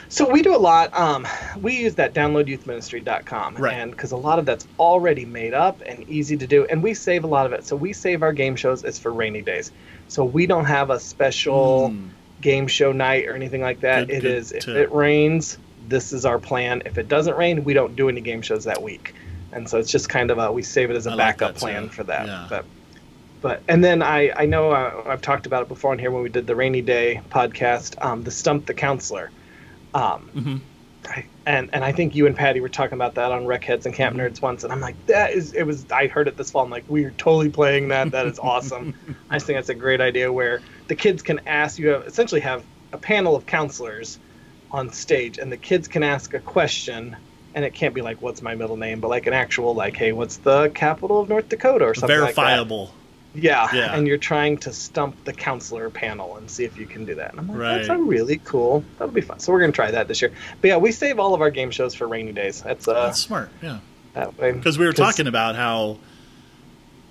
So 0.07 0.29
we 0.31 0.41
do 0.41 0.55
a 0.55 0.57
lot. 0.57 0.97
Um, 0.97 1.27
we 1.61 1.75
use 1.77 1.95
that 1.95 2.13
downloadyouthministry.com, 2.13 3.55
Right. 3.55 3.73
and 3.73 3.91
because 3.91 4.11
a 4.11 4.17
lot 4.17 4.39
of 4.39 4.45
that's 4.45 4.67
already 4.79 5.25
made 5.25 5.53
up 5.53 5.81
and 5.85 6.07
easy 6.09 6.35
to 6.37 6.47
do, 6.47 6.65
and 6.65 6.81
we 6.81 6.93
save 6.93 7.23
a 7.23 7.27
lot 7.27 7.45
of 7.45 7.53
it. 7.53 7.65
So 7.65 7.75
we 7.75 7.93
save 7.93 8.23
our 8.23 8.33
game 8.33 8.55
shows. 8.55 8.83
It's 8.83 8.97
for 8.99 9.11
rainy 9.11 9.41
days. 9.41 9.71
So 10.07 10.23
we 10.23 10.47
don't 10.47 10.65
have 10.65 10.89
a 10.89 10.99
special 10.99 11.89
Mm. 11.91 12.09
game 12.41 12.67
show 12.67 12.91
night 12.91 13.27
or 13.27 13.33
anything 13.35 13.61
like 13.61 13.81
that. 13.81 14.07
Good- 14.07 14.15
It 14.17 14.21
good 14.21 14.31
is 14.37 14.51
if 14.51 14.63
tip. 14.65 14.75
it 14.77 14.91
rains, 14.93 15.57
this 15.87 16.11
is 16.13 16.25
our 16.25 16.39
plan. 16.39 16.81
If 16.85 16.97
it 16.97 17.07
doesn't 17.07 17.35
rain, 17.37 17.63
we 17.63 17.73
don't 17.73 17.95
do 17.95 18.09
any 18.09 18.21
game 18.21 18.41
shows 18.41 18.63
that 18.63 18.81
week, 18.81 19.13
and 19.51 19.69
so 19.69 19.77
it's 19.77 19.91
just 19.91 20.09
kind 20.09 20.31
of 20.31 20.37
a 20.37 20.51
we 20.51 20.63
save 20.63 20.89
it 20.89 20.95
as 20.95 21.05
a 21.05 21.11
I 21.11 21.15
backup 21.17 21.53
that, 21.55 21.59
plan 21.59 21.83
too. 21.83 21.89
for 21.89 22.03
that. 22.05 22.25
Yeah. 22.27 22.47
But 22.49 22.65
but 23.41 23.63
and 23.67 23.83
then 23.83 24.01
I 24.01 24.31
I 24.35 24.45
know 24.45 24.71
uh, 24.71 25.03
I've 25.07 25.21
talked 25.21 25.45
about 25.45 25.63
it 25.63 25.67
before 25.67 25.91
on 25.91 25.99
here 25.99 26.11
when 26.11 26.23
we 26.23 26.29
did 26.29 26.47
the 26.47 26.55
rainy 26.55 26.81
day 26.81 27.21
podcast, 27.29 28.03
um, 28.03 28.21
the 28.23 28.31
stump 28.31 28.65
the 28.65 28.73
counselor. 28.73 29.31
Um, 29.93 30.31
Mhm. 30.35 30.61
I, 31.07 31.25
and 31.45 31.69
and 31.73 31.83
I 31.83 31.91
think 31.93 32.13
you 32.15 32.27
and 32.27 32.35
Patty 32.35 32.59
were 32.59 32.69
talking 32.69 32.95
about 32.95 33.15
that 33.15 33.31
on 33.31 33.45
Rec 33.45 33.63
Heads 33.63 33.85
and 33.85 33.95
Camp 33.95 34.15
Mm-hmm. 34.15 34.25
Nerds 34.25 34.41
once, 34.41 34.63
and 34.63 34.73
I'm 34.73 34.81
like, 34.81 35.05
that 35.07 35.31
is 35.31 35.53
it 35.53 35.63
was 35.63 35.85
I 35.91 36.07
heard 36.07 36.27
it 36.27 36.37
this 36.37 36.51
fall. 36.51 36.63
I'm 36.63 36.69
like, 36.69 36.85
we 36.89 37.05
are 37.05 37.11
totally 37.11 37.49
playing 37.49 37.87
that. 37.89 38.11
That 38.11 38.27
is 38.27 38.39
awesome. 38.39 38.93
I 39.29 39.35
just 39.35 39.45
think 39.47 39.57
that's 39.57 39.69
a 39.69 39.75
great 39.75 40.01
idea 40.01 40.31
where 40.31 40.61
the 40.87 40.95
kids 40.95 41.21
can 41.23 41.39
ask 41.47 41.79
you 41.79 41.89
have 41.89 42.03
essentially 42.05 42.41
have 42.41 42.65
a 42.91 42.97
panel 42.97 43.35
of 43.35 43.45
counselors 43.45 44.19
on 44.71 44.91
stage, 44.91 45.37
and 45.39 45.51
the 45.51 45.57
kids 45.57 45.87
can 45.87 46.03
ask 46.03 46.33
a 46.33 46.39
question. 46.39 47.15
And 47.55 47.65
it 47.65 47.73
can't 47.73 47.95
be 47.95 48.01
like, 48.01 48.21
"What's 48.21 48.41
my 48.43 48.53
middle 48.55 48.77
name?" 48.77 48.99
But 49.01 49.07
like 49.09 49.25
an 49.25 49.33
actual, 49.33 49.73
like, 49.73 49.95
"Hey, 49.97 50.11
what's 50.11 50.37
the 50.37 50.69
capital 50.69 51.19
of 51.19 51.29
North 51.29 51.49
Dakota?" 51.49 51.85
or 51.85 51.95
something 51.95 52.19
like 52.19 52.35
that. 52.35 52.41
Verifiable. 52.41 52.98
Yeah, 53.35 53.67
Yeah. 53.73 53.95
and 53.95 54.07
you're 54.07 54.17
trying 54.17 54.57
to 54.59 54.73
stump 54.73 55.23
the 55.23 55.33
counselor 55.33 55.89
panel 55.91 56.37
and 56.37 56.49
see 56.49 56.63
if 56.63 56.77
you 56.77 56.85
can 56.87 57.05
do 57.05 57.13
that. 57.15 57.31
And 57.31 57.39
I'm 57.41 57.47
like, 57.47 57.59
that's 57.59 57.89
a 57.89 57.97
really 57.97 58.39
cool. 58.43 58.83
That'll 58.97 59.13
be 59.13 59.21
fun. 59.21 59.39
So 59.39 59.51
we're 59.53 59.59
gonna 59.59 59.71
try 59.71 59.91
that 59.91 60.07
this 60.07 60.21
year. 60.21 60.31
But 60.61 60.67
yeah, 60.69 60.77
we 60.77 60.91
save 60.91 61.19
all 61.19 61.33
of 61.35 61.41
our 61.41 61.51
game 61.51 61.69
shows 61.69 61.93
for 61.93 62.07
rainy 62.07 62.31
days. 62.31 62.61
That's 62.63 62.87
uh 62.87 62.93
That's 63.05 63.19
smart. 63.19 63.49
Yeah. 63.61 63.79
that 64.15 64.35
way. 64.39 64.51
Because 64.53 64.77
we 64.79 64.85
were 64.87 64.93
talking 64.93 65.27
about 65.27 65.55
how 65.55 65.99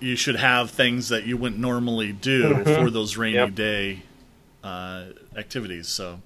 you 0.00 0.16
should 0.16 0.37
have 0.37 0.70
things 0.70 1.09
that 1.11 1.24
you 1.24 1.37
wouldn't 1.37 1.61
normally 1.61 2.12
do 2.12 2.52
Mhm. 2.54 2.83
for 2.85 2.90
those 2.90 3.16
rainy 3.16 3.37
Yep. 3.37 3.54
day 3.54 4.02
uh, 4.64 5.04
activities. 5.37 5.87
So 5.88 6.20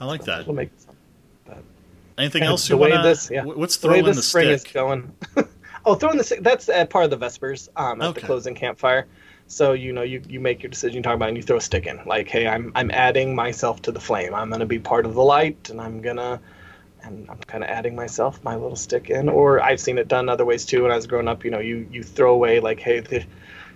I 0.00 0.06
like 0.06 0.24
that. 0.24 0.48
Make. 0.52 0.70
Anything 2.18 2.42
And 2.42 2.48
else 2.50 2.68
you 2.70 2.78
want 2.78 2.92
to? 2.94 3.34
yeah. 3.34 3.44
What's 3.44 3.76
The 3.76 3.88
way 3.88 3.94
throwing 4.00 4.06
this 4.06 4.16
the 4.16 4.22
spring 4.22 4.58
stick? 4.58 4.68
is 4.68 4.72
going. 4.72 5.12
oh, 5.86 5.94
throwing 5.94 6.18
the 6.18 6.38
that's 6.42 6.68
uh, 6.68 6.84
part 6.86 7.04
of 7.04 7.10
the 7.10 7.16
Vespers 7.16 7.68
um, 7.76 8.02
at 8.02 8.08
Okay. 8.10 8.20
the 8.20 8.26
closing 8.26 8.54
campfire. 8.54 9.06
So 9.46 9.72
you 9.72 9.92
know 9.92 10.02
you, 10.02 10.20
you 10.28 10.40
make 10.40 10.62
your 10.64 10.70
decision 10.70 10.96
you 10.96 11.02
talk 11.02 11.14
about 11.14 11.26
it, 11.26 11.28
and 11.28 11.36
you 11.36 11.42
throw 11.44 11.56
a 11.56 11.60
stick 11.60 11.86
in 11.86 12.00
like 12.04 12.28
hey 12.28 12.48
I'm 12.48 12.72
I'm 12.74 12.90
adding 12.90 13.34
myself 13.34 13.80
to 13.82 13.92
the 13.92 14.00
flame 14.00 14.34
I'm 14.34 14.50
gonna 14.50 14.66
be 14.66 14.80
part 14.80 15.06
of 15.06 15.14
the 15.14 15.22
light 15.22 15.70
and 15.70 15.80
I'm 15.80 16.02
gonna 16.02 16.40
and 17.04 17.30
I'm 17.30 17.38
kind 17.38 17.62
of 17.62 17.70
adding 17.70 17.94
myself 17.94 18.42
my 18.42 18.56
little 18.56 18.74
stick 18.74 19.08
in 19.08 19.28
or 19.28 19.62
I've 19.62 19.78
seen 19.78 19.98
it 19.98 20.08
done 20.08 20.28
other 20.28 20.44
ways 20.44 20.66
too 20.66 20.82
when 20.82 20.90
I 20.90 20.96
was 20.96 21.06
growing 21.06 21.28
up 21.28 21.44
you 21.44 21.52
know 21.52 21.60
you 21.60 21.88
you 21.92 22.02
throw 22.02 22.34
away 22.34 22.58
like 22.58 22.80
hey 22.80 23.00
th- 23.02 23.28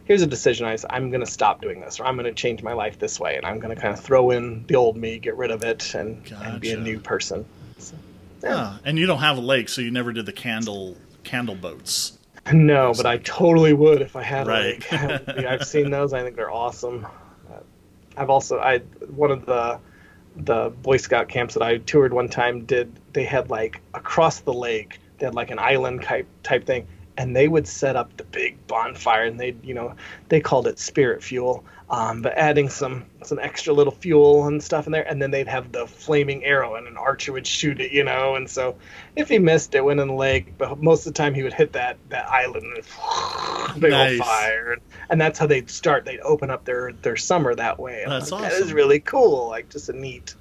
here's 0.07 0.23
a 0.23 0.27
decision 0.27 0.67
I 0.67 0.77
I'm 0.91 1.13
gonna 1.13 1.25
stop 1.25 1.63
doing 1.63 1.81
this 1.81 2.01
or 2.01 2.05
I'm 2.07 2.17
gonna 2.17 2.33
change 2.33 2.65
my 2.65 2.73
life 2.73 2.99
this 2.99 3.21
way 3.21 3.37
and 3.37 3.47
I'm 3.47 3.61
gonna 3.61 3.77
kind 3.77 3.95
of 3.95 4.01
throw 4.01 4.33
in 4.33 4.65
the 4.67 4.75
old 4.75 4.97
me 4.97 5.21
get 5.21 5.37
rid 5.37 5.53
of 5.53 5.63
it 5.63 5.95
and, 5.95 6.29
and 6.43 6.61
be 6.61 6.73
a 6.73 6.77
new 6.77 6.99
person 6.99 7.45
so, 7.79 7.95
Yeah. 8.43 8.79
And 8.85 8.99
you 8.99 9.07
don't 9.07 9.21
have 9.21 9.39
a 9.39 9.41
lake, 9.41 9.69
so 9.69 9.81
you 9.83 9.93
never 9.93 10.13
did 10.13 10.27
the 10.27 10.33
candle 10.33 10.97
candle 11.25 11.55
boats. 11.55 12.19
No, 12.53 12.93
but 12.97 13.07
I 13.07 13.19
totally 13.19 13.73
would 13.73 14.01
if 14.03 14.17
I 14.17 14.23
had 14.23 14.47
Right. 14.47 14.93
I've 14.93 15.67
seen 15.67 15.91
those. 15.91 16.13
I 16.13 16.23
think 16.23 16.37
they're 16.37 16.51
awesome. 16.51 17.07
I've 18.17 18.31
also 18.31 18.59
I 18.59 18.79
one 19.09 19.31
of 19.31 19.47
the 19.47 19.79
the 20.37 20.71
Boy 20.83 20.97
Scout 20.97 21.29
camps 21.29 21.55
that 21.55 21.63
I 21.63 21.79
toured 21.79 22.13
one 22.13 22.29
time 22.29 22.65
did 22.65 22.93
they 23.13 23.25
had 23.25 23.51
like 23.51 23.81
across 23.95 24.41
the 24.41 24.53
lake 24.53 24.99
they 25.19 25.27
had 25.27 25.35
like 25.35 25.51
an 25.51 25.59
island 25.59 26.03
type 26.03 26.27
type 26.43 26.67
thing 26.67 26.87
and 27.17 27.35
they 27.35 27.49
would 27.49 27.67
set 27.67 27.97
up 27.97 28.17
the 28.17 28.25
big 28.25 28.67
bonfire 28.67 29.25
and 29.25 29.39
they'd 29.39 29.63
you 29.65 29.75
know 29.75 29.95
they 30.29 30.41
called 30.41 30.67
it 30.67 30.79
spirit 30.79 31.23
fuel 31.23 31.65
um, 31.91 32.23
but 32.23 32.33
adding 32.39 32.69
some 32.69 33.05
some 33.25 33.39
extra 33.41 33.73
little 33.75 33.93
fuel 33.93 34.47
and 34.47 34.63
stuff 34.63 34.87
in 34.87 34.93
there 34.93 35.07
and 35.09 35.21
then 35.21 35.31
they'd 35.31 35.49
have 35.49 35.73
the 35.73 35.87
flaming 35.87 36.45
arrow 36.45 36.77
and 36.77 36.87
an 36.87 36.97
archer 36.97 37.33
would 37.33 37.47
shoot 37.47 37.81
it 37.81 37.93
you 37.93 38.05
know 38.05 38.37
and 38.37 38.49
so 38.49 38.77
if 39.17 39.29
he 39.29 39.39
missed 39.39 39.75
it 39.75 39.85
went 39.85 40.01
in 40.01 40.09
the 40.09 40.15
lake 40.15 40.57
but 40.57 40.81
most 40.83 41.07
of 41.07 41.13
the 41.13 41.17
time 41.19 41.35
he 41.35 41.43
would 41.43 41.53
hit 41.55 41.73
that 41.73 41.97
that 42.09 42.27
island 42.31 42.65
and 42.77 42.85
big 43.81 43.91
Nice. 43.91 44.19
old 44.19 44.27
fire 44.27 44.77
and 45.11 45.21
that's 45.21 45.39
how 45.39 45.47
they'd 45.47 45.69
start 45.71 46.05
they'd 46.05 46.21
open 46.21 46.51
up 46.51 46.65
their 46.65 46.93
their 47.03 47.17
summer 47.17 47.55
that 47.55 47.79
way 47.79 48.03
And 48.05 48.13
That's 48.13 48.31
like, 48.33 48.43
that 48.51 48.53
is 48.63 48.73
really 48.73 49.01
cool 49.01 49.49
like 49.49 49.69
just 49.71 49.89
a 49.89 49.93
neat 49.93 50.35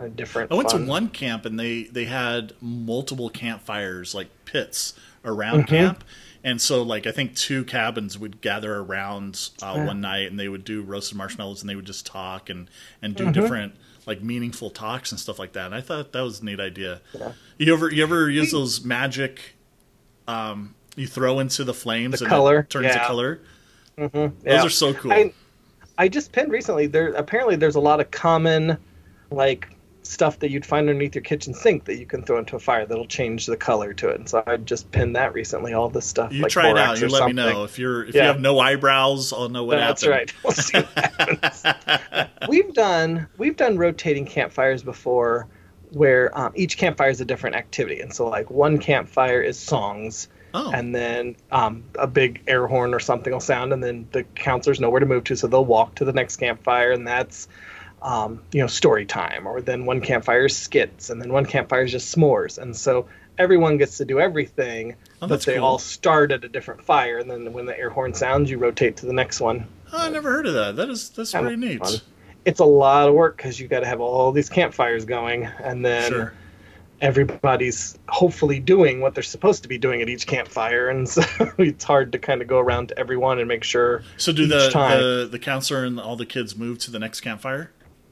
a 0.00 0.08
different 0.08 0.50
I 0.50 0.54
went 0.54 0.70
fun. 0.70 0.84
to 0.84 0.90
one 0.90 1.08
camp 1.08 1.44
and 1.46 1.58
they 1.58 1.84
they 1.84 2.04
had 2.04 2.52
multiple 2.60 3.30
campfires, 3.30 4.14
like 4.14 4.28
pits 4.44 4.92
around 5.24 5.62
Mhm. 5.64 5.68
camp. 5.68 6.04
And 6.48 6.62
so, 6.62 6.82
like, 6.82 7.06
I 7.06 7.12
think 7.12 7.34
two 7.36 7.62
cabins 7.64 8.16
would 8.18 8.40
gather 8.40 8.76
around 8.76 9.50
uh, 9.62 9.74
Yeah. 9.76 9.84
one 9.86 10.00
night, 10.00 10.30
and 10.30 10.40
they 10.40 10.48
would 10.48 10.64
do 10.64 10.80
roasted 10.80 11.18
marshmallows, 11.18 11.60
and 11.60 11.68
they 11.68 11.76
would 11.76 11.84
just 11.84 12.06
talk 12.06 12.48
and 12.48 12.70
and 13.02 13.14
do 13.14 13.24
Mhm. 13.26 13.32
different 13.34 13.74
like 14.06 14.22
meaningful 14.22 14.70
talks 14.70 15.12
and 15.12 15.20
stuff 15.20 15.38
like 15.38 15.52
that. 15.52 15.66
And 15.66 15.74
I 15.74 15.82
thought 15.82 16.12
that 16.12 16.22
was 16.22 16.40
a 16.40 16.44
neat 16.46 16.58
idea. 16.58 17.02
Yeah. 17.12 17.32
You 17.58 17.74
ever 17.74 17.92
you 17.92 18.02
ever 18.02 18.30
use 18.30 18.50
those 18.52 18.82
magic? 18.82 19.56
Um, 20.26 20.74
you 20.96 21.06
throw 21.06 21.38
into 21.38 21.64
the 21.64 21.74
flames 21.74 22.18
The 22.20 22.24
and 22.24 22.30
color, 22.30 22.60
it 22.60 22.70
turns 22.70 22.86
yeah. 22.86 23.06
color. 23.06 23.40
Mhm, 23.98 24.32
Those 24.42 24.64
are 24.64 24.70
so 24.70 24.94
cool. 24.94 25.12
I, 25.12 25.32
I 25.98 26.08
just 26.08 26.32
pinned 26.32 26.50
recently. 26.50 26.86
There 26.86 27.08
apparently 27.12 27.56
there's 27.56 27.74
a 27.76 27.80
lot 27.80 28.00
of 28.00 28.10
common, 28.10 28.78
like 29.30 29.68
stuff 30.08 30.38
that 30.38 30.50
you'd 30.50 30.64
find 30.64 30.88
underneath 30.88 31.14
your 31.14 31.22
kitchen 31.22 31.52
sink 31.52 31.84
that 31.84 31.96
you 31.96 32.06
can 32.06 32.22
throw 32.22 32.38
into 32.38 32.56
a 32.56 32.58
fire 32.58 32.86
that'll 32.86 33.04
change 33.06 33.44
the 33.44 33.56
color 33.58 33.92
to 33.92 34.08
it. 34.08 34.16
And 34.18 34.26
so 34.28 34.42
I 34.46 34.56
just 34.56 34.90
pinned 34.90 35.14
that 35.16 35.34
recently. 35.34 35.74
All 35.74 35.90
this 35.90 36.06
stuff. 36.06 36.32
you 36.32 36.42
like 36.42 36.50
try 36.50 36.70
it 36.70 36.78
out. 36.78 36.98
You 36.98 37.08
let 37.08 37.26
me 37.26 37.34
something. 37.34 37.36
know 37.36 37.64
if 37.64 37.78
you're 37.78 38.04
if 38.06 38.14
Yeah. 38.14 38.22
you 38.22 38.26
have 38.28 38.40
no 38.40 38.58
eyebrows. 38.58 39.32
I'll 39.34 39.50
know 39.50 39.64
what 39.64 39.76
That's 39.76 40.06
right. 40.06 40.32
We'll 40.42 40.52
see 40.54 40.78
what 40.78 41.04
happens. 41.18 42.28
we've 42.48 42.72
done 42.72 43.28
we've 43.36 43.56
done 43.56 43.76
rotating 43.76 44.24
campfires 44.24 44.82
before, 44.82 45.46
where 45.90 46.36
um, 46.38 46.52
each 46.54 46.78
campfire 46.78 47.10
is 47.10 47.20
a 47.20 47.24
different 47.26 47.56
activity, 47.56 48.00
and 48.00 48.12
so 48.14 48.26
like 48.28 48.50
one 48.50 48.78
campfire 48.78 49.42
is 49.42 49.58
songs, 49.58 50.28
Oh. 50.54 50.70
and 50.72 50.94
then 50.94 51.36
um, 51.52 51.84
a 51.98 52.06
big 52.06 52.42
air 52.46 52.66
horn 52.66 52.94
or 52.94 53.00
something 53.00 53.30
will 53.32 53.40
sound, 53.40 53.74
and 53.74 53.84
then 53.84 54.08
the 54.12 54.22
counselors 54.34 54.80
know 54.80 54.88
where 54.88 55.00
to 55.00 55.06
move 55.06 55.24
to, 55.24 55.36
so 55.36 55.46
they'll 55.46 55.64
walk 55.66 55.96
to 55.96 56.06
the 56.06 56.12
next 56.14 56.36
campfire, 56.38 56.90
and 56.92 57.06
that's 57.06 57.48
um, 58.02 58.42
you 58.52 58.60
know 58.60 58.66
story 58.66 59.04
time. 59.06 59.46
Or 59.46 59.60
then 59.60 59.86
one 59.86 60.00
campfire 60.00 60.46
is 60.46 60.56
skits, 60.56 61.10
and 61.10 61.20
then 61.20 61.32
one 61.32 61.46
campfire 61.46 61.82
is 61.82 61.92
just 61.92 62.14
s'mores, 62.16 62.58
and 62.58 62.76
so 62.76 63.06
everyone 63.38 63.76
gets 63.78 63.98
to 63.98 64.04
do 64.04 64.18
everything, 64.18 64.96
Oh, 65.22 65.28
but 65.28 65.42
they 65.42 65.54
cool. 65.56 65.64
all 65.64 65.78
start 65.78 66.32
at 66.32 66.44
a 66.44 66.48
different 66.48 66.82
fire, 66.84 67.18
and 67.18 67.30
then 67.30 67.52
when 67.52 67.66
the 67.66 67.78
air 67.78 67.90
horn 67.90 68.12
sounds, 68.14 68.50
you 68.50 68.58
rotate 68.58 68.96
to 68.98 69.06
the 69.06 69.12
next 69.12 69.40
one. 69.40 69.66
Oh, 69.92 69.98
I 70.06 70.10
never 70.10 70.30
heard 70.30 70.46
of 70.46 70.54
that. 70.54 70.76
That 70.76 70.88
is 70.90 71.08
that's 71.10 71.32
pretty 71.32 71.56
neat. 71.56 71.78
fun. 71.78 71.94
It's 72.44 72.60
a 72.60 72.64
lot 72.64 73.08
of 73.08 73.14
work 73.14 73.36
because 73.36 73.60
you 73.60 73.68
got 73.68 73.80
to 73.80 73.86
have 73.86 74.00
all 74.00 74.32
these 74.32 74.48
campfires 74.48 75.04
going, 75.04 75.44
and 75.44 75.84
then 75.84 76.10
Sure. 76.10 76.32
everybody's 77.00 77.98
hopefully 78.08 78.58
doing 78.60 79.00
what 79.00 79.14
they're 79.14 79.22
supposed 79.22 79.62
to 79.62 79.68
be 79.68 79.78
doing 79.78 80.02
at 80.02 80.08
each 80.08 80.26
campfire, 80.26 80.88
and 80.88 81.08
so 81.08 81.22
it's 81.58 81.84
hard 81.84 82.12
to 82.12 82.18
kind 82.18 82.42
of 82.42 82.48
go 82.48 82.58
around 82.58 82.88
to 82.88 82.98
everyone 82.98 83.38
and 83.38 83.48
make 83.48 83.64
sure. 83.64 84.02
So 84.16 84.32
do 84.32 84.42
each 84.44 84.48
the, 84.50 84.68
the 85.22 85.28
the 85.32 85.38
counselor 85.38 85.84
and 85.84 85.98
all 86.00 86.16
the 86.16 86.26
kids 86.26 86.56
move 86.56 86.78
to 86.80 86.90
the 86.90 86.98
next 86.98 87.20
campfire? 87.20 87.70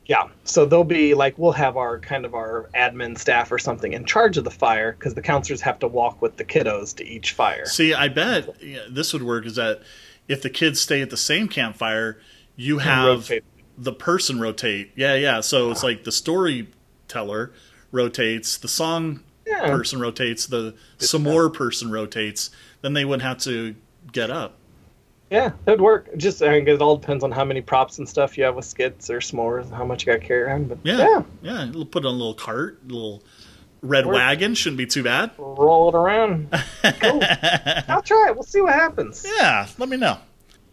Yeah, 0.08 0.28
so 0.44 0.64
they'll 0.66 0.84
be 0.84 1.14
like 1.14 1.36
we'll 1.36 1.52
have 1.52 1.76
our 1.76 1.98
kind 1.98 2.24
of 2.24 2.34
our 2.34 2.70
admin 2.74 3.18
staff 3.18 3.50
or 3.50 3.58
something 3.58 3.92
in 3.92 4.04
charge 4.04 4.36
of 4.36 4.44
the 4.44 4.50
fire 4.52 4.92
because 4.92 5.14
the 5.14 5.22
counselors 5.22 5.60
have 5.62 5.80
to 5.80 5.88
walk 5.88 6.22
with 6.22 6.36
the 6.36 6.44
kiddos 6.44 6.94
to 6.96 7.04
each 7.04 7.32
fire. 7.32 7.66
See, 7.66 7.92
I 7.92 8.06
bet 8.08 8.62
yeah, 8.62 8.80
this 8.88 9.12
would 9.12 9.24
work. 9.24 9.46
Is 9.46 9.56
that 9.56 9.82
if 10.28 10.42
the 10.42 10.50
kids 10.50 10.80
stay 10.80 11.02
at 11.02 11.10
the 11.10 11.16
same 11.16 11.48
campfire, 11.48 12.20
you 12.54 12.78
have 12.78 13.30
the 13.76 13.92
person 13.92 14.40
rotate. 14.40 14.92
Yeah, 14.94 15.14
yeah. 15.14 15.40
So 15.40 15.70
it's 15.72 15.82
like 15.82 16.04
the 16.04 16.12
storyteller 16.12 17.52
rotates, 17.92 18.56
the 18.58 18.68
song 18.68 19.20
Yeah. 19.46 19.66
person 19.66 20.00
rotates, 20.00 20.46
the 20.46 20.74
s'more 20.98 21.52
person 21.52 21.90
rotates. 21.90 22.50
Then 22.82 22.92
they 22.92 23.04
wouldn't 23.04 23.22
have 23.22 23.38
to 23.38 23.74
get 24.12 24.30
up. 24.30 24.58
Yeah, 25.30 25.52
that'd 25.64 25.80
work. 25.80 26.16
Just 26.16 26.40
I 26.42 26.48
think 26.50 26.68
it 26.68 26.80
all 26.80 26.96
depends 26.96 27.24
on 27.24 27.32
how 27.32 27.44
many 27.44 27.60
props 27.60 27.98
and 27.98 28.08
stuff 28.08 28.38
you 28.38 28.44
have 28.44 28.54
with 28.54 28.64
skits 28.64 29.10
or 29.10 29.18
s'mores, 29.18 29.70
how 29.70 29.84
much 29.84 30.06
you 30.06 30.12
got 30.12 30.20
to 30.20 30.26
carry 30.26 30.42
around. 30.42 30.68
But 30.68 30.78
Yeah, 30.84 30.98
yeah, 30.98 31.22
yeah. 31.42 31.70
We'll 31.72 31.84
put 31.84 32.04
on 32.06 32.14
a 32.14 32.16
little 32.16 32.34
cart, 32.34 32.78
a 32.88 32.92
little 32.92 33.22
red 33.82 34.06
Work. 34.06 34.14
wagon. 34.14 34.54
Shouldn't 34.54 34.78
be 34.78 34.86
too 34.86 35.02
bad. 35.02 35.32
roll 35.36 35.88
it 35.88 35.94
around. 35.96 36.48
Cool. 37.00 37.20
I'll 37.88 38.02
try 38.02 38.26
it. 38.28 38.34
We'll 38.36 38.44
see 38.44 38.60
what 38.60 38.74
happens. 38.74 39.26
Yeah, 39.38 39.66
let 39.78 39.88
me 39.88 39.96
know. 39.96 40.18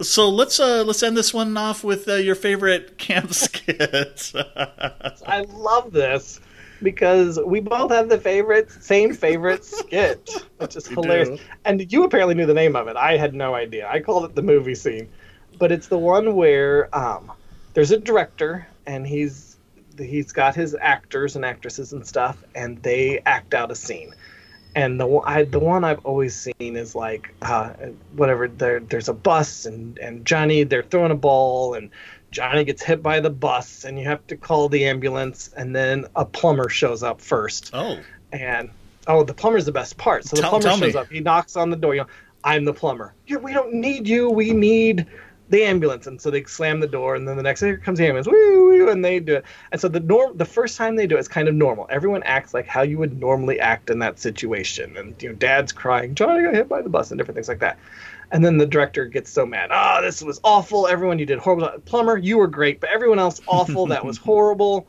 So 0.01 0.29
let's 0.29 0.59
uh 0.59 0.83
let's 0.83 1.01
end 1.03 1.15
this 1.15 1.33
one 1.33 1.55
off 1.55 1.83
with 1.83 2.07
uh, 2.09 2.15
your 2.15 2.35
favorite 2.35 2.97
camp 2.97 3.33
skit. 3.33 4.33
I 4.35 5.45
love 5.49 5.91
this 5.93 6.39
because 6.83 7.39
we 7.45 7.59
both 7.59 7.91
have 7.91 8.09
the 8.09 8.17
favorite, 8.19 8.69
same 8.71 9.13
favorite 9.13 9.63
skit, 9.65 10.29
which 10.57 10.75
is 10.75 10.87
We 10.89 10.95
hilarious. 10.95 11.29
do. 11.29 11.39
And 11.65 11.91
you 11.91 12.03
apparently 12.03 12.35
knew 12.35 12.45
the 12.45 12.53
name 12.53 12.75
of 12.75 12.87
it. 12.87 12.95
I 12.97 13.17
had 13.17 13.33
no 13.33 13.53
idea. 13.55 13.87
I 13.89 13.99
called 13.99 14.25
it 14.25 14.35
the 14.35 14.41
movie 14.41 14.75
scene, 14.75 15.09
but 15.57 15.71
it's 15.71 15.87
the 15.87 15.97
one 15.97 16.35
where 16.35 16.95
um, 16.95 17.31
there's 17.73 17.91
a 17.91 17.97
director 17.97 18.67
and 18.85 19.07
he's 19.07 19.57
he's 19.97 20.31
got 20.31 20.55
his 20.55 20.75
actors 20.79 21.35
and 21.35 21.45
actresses 21.45 21.93
and 21.93 22.05
stuff, 22.05 22.43
and 22.55 22.81
they 22.83 23.19
act 23.25 23.53
out 23.53 23.71
a 23.71 23.75
scene. 23.75 24.13
And 24.75 24.99
the 24.99 25.05
one, 25.05 25.23
I, 25.27 25.43
the 25.43 25.59
one 25.59 25.83
I've 25.83 26.03
always 26.03 26.35
seen 26.35 26.75
is 26.75 26.95
like 26.95 27.31
uh, 27.43 27.73
whatever. 28.15 28.47
There, 28.47 28.79
there's 28.79 29.07
a 29.07 29.13
bus 29.13 29.67
and 29.67 29.99
and 29.99 30.25
Johnny 30.25 30.63
they're 30.63 30.81
throwing 30.81 31.11
a 31.11 31.15
ball 31.15 31.75
and 31.75 31.91
Johnny 32.33 32.63
gets 32.63 32.81
hit 32.81 33.01
by 33.03 33.19
the 33.19 33.29
bus 33.29 33.85
and 33.85 33.97
you 33.97 34.05
have 34.05 34.25
to 34.27 34.35
call 34.35 34.67
the 34.67 34.85
ambulance 34.85 35.49
and 35.55 35.73
then 35.75 36.05
a 36.15 36.25
plumber 36.25 36.67
shows 36.67 37.03
up 37.03 37.21
first. 37.21 37.69
Oh, 37.73 37.99
and 38.33 38.69
oh 39.07 39.23
the 39.23 39.33
plumber's 39.33 39.65
the 39.65 39.71
best 39.71 39.97
part. 39.97 40.25
So 40.25 40.35
the 40.35 40.41
Tell- 40.41 40.49
plumber 40.49 40.67
tell 40.67 40.77
shows 40.77 40.93
me. 40.95 40.99
up. 40.99 41.07
He 41.09 41.19
knocks 41.21 41.55
on 41.55 41.69
the 41.69 41.77
door 41.77 41.93
you 41.95 42.01
know 42.01 42.07
i'm 42.43 42.65
the 42.65 42.73
plumber. 42.73 43.13
Yeah, 43.27 43.37
we 43.37 43.53
don't 43.53 43.73
need 43.73 44.05
you. 44.07 44.29
We 44.29 44.51
need 44.51 45.05
the 45.49 45.63
ambulance. 45.63 46.07
And 46.07 46.19
so 46.19 46.31
they 46.31 46.43
slam 46.43 46.79
the 46.79 46.87
door 46.87 47.15
and 47.15 47.27
then 47.27 47.37
the 47.37 47.43
next 47.43 47.61
here 47.61 47.77
comes 47.77 47.99
the 47.99 48.05
ambulance. 48.05 48.27
Woo, 48.27 48.65
woo, 48.69 48.89
and 48.89 49.05
they 49.05 49.19
do 49.19 49.35
it. 49.35 49.45
And 49.71 49.79
so 49.79 49.87
the 49.87 49.99
norm 49.99 50.35
the 50.37 50.45
first 50.45 50.75
time 50.75 50.95
they 50.95 51.05
do 51.07 51.15
it, 51.15 51.19
it's 51.19 51.27
kind 51.27 51.47
of 51.47 51.53
normal. 51.55 51.85
Everyone 51.89 52.23
acts 52.23 52.53
like 52.53 52.65
how 52.65 52.81
you 52.81 52.97
would 52.97 53.19
normally 53.19 53.59
act 53.59 53.89
in 53.89 53.99
that 53.99 54.19
situation. 54.19 54.97
And 54.97 55.15
you 55.21 55.29
know 55.29 55.35
dad's 55.35 55.71
crying 55.71 56.15
johnny 56.15 56.43
got 56.43 56.53
hit 56.55 56.67
by 56.67 56.81
the 56.81 56.89
bus 56.89 57.11
and 57.11 57.17
different 57.19 57.35
things 57.35 57.47
like 57.47 57.59
that 57.59 57.77
and 58.33 58.43
then 58.43 58.57
the 58.57 58.65
director 58.65 59.05
gets 59.05 59.31
so 59.31 59.45
mad. 59.45 59.69
Oh, 59.71 60.01
this 60.01 60.21
was 60.21 60.41
awful. 60.43 60.87
Everyone, 60.87 61.19
you 61.19 61.25
did 61.25 61.39
horrible. 61.39 61.69
Plumber, 61.85 62.17
you 62.17 62.37
were 62.39 62.47
great, 62.47 62.81
but 62.81 62.89
everyone 62.89 63.19
else 63.19 63.39
awful. 63.47 63.85
that 63.87 64.03
was 64.03 64.17
horrible. 64.29 64.87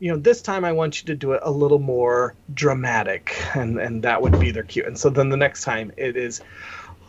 You 0.00 0.10
know, 0.10 0.18
this 0.18 0.42
time 0.42 0.64
I 0.64 0.72
want 0.72 1.00
you 1.00 1.06
to 1.06 1.14
do 1.14 1.32
it 1.32 1.40
a 1.44 1.50
little 1.50 1.78
more 1.78 2.34
dramatic, 2.52 3.34
and 3.54 3.78
and 3.78 4.02
that 4.02 4.20
would 4.20 4.38
be 4.40 4.50
their 4.50 4.64
cue. 4.64 4.82
And 4.84 4.98
so 4.98 5.08
then 5.08 5.28
the 5.28 5.36
next 5.36 5.62
time 5.62 5.92
it 5.96 6.16
is, 6.16 6.40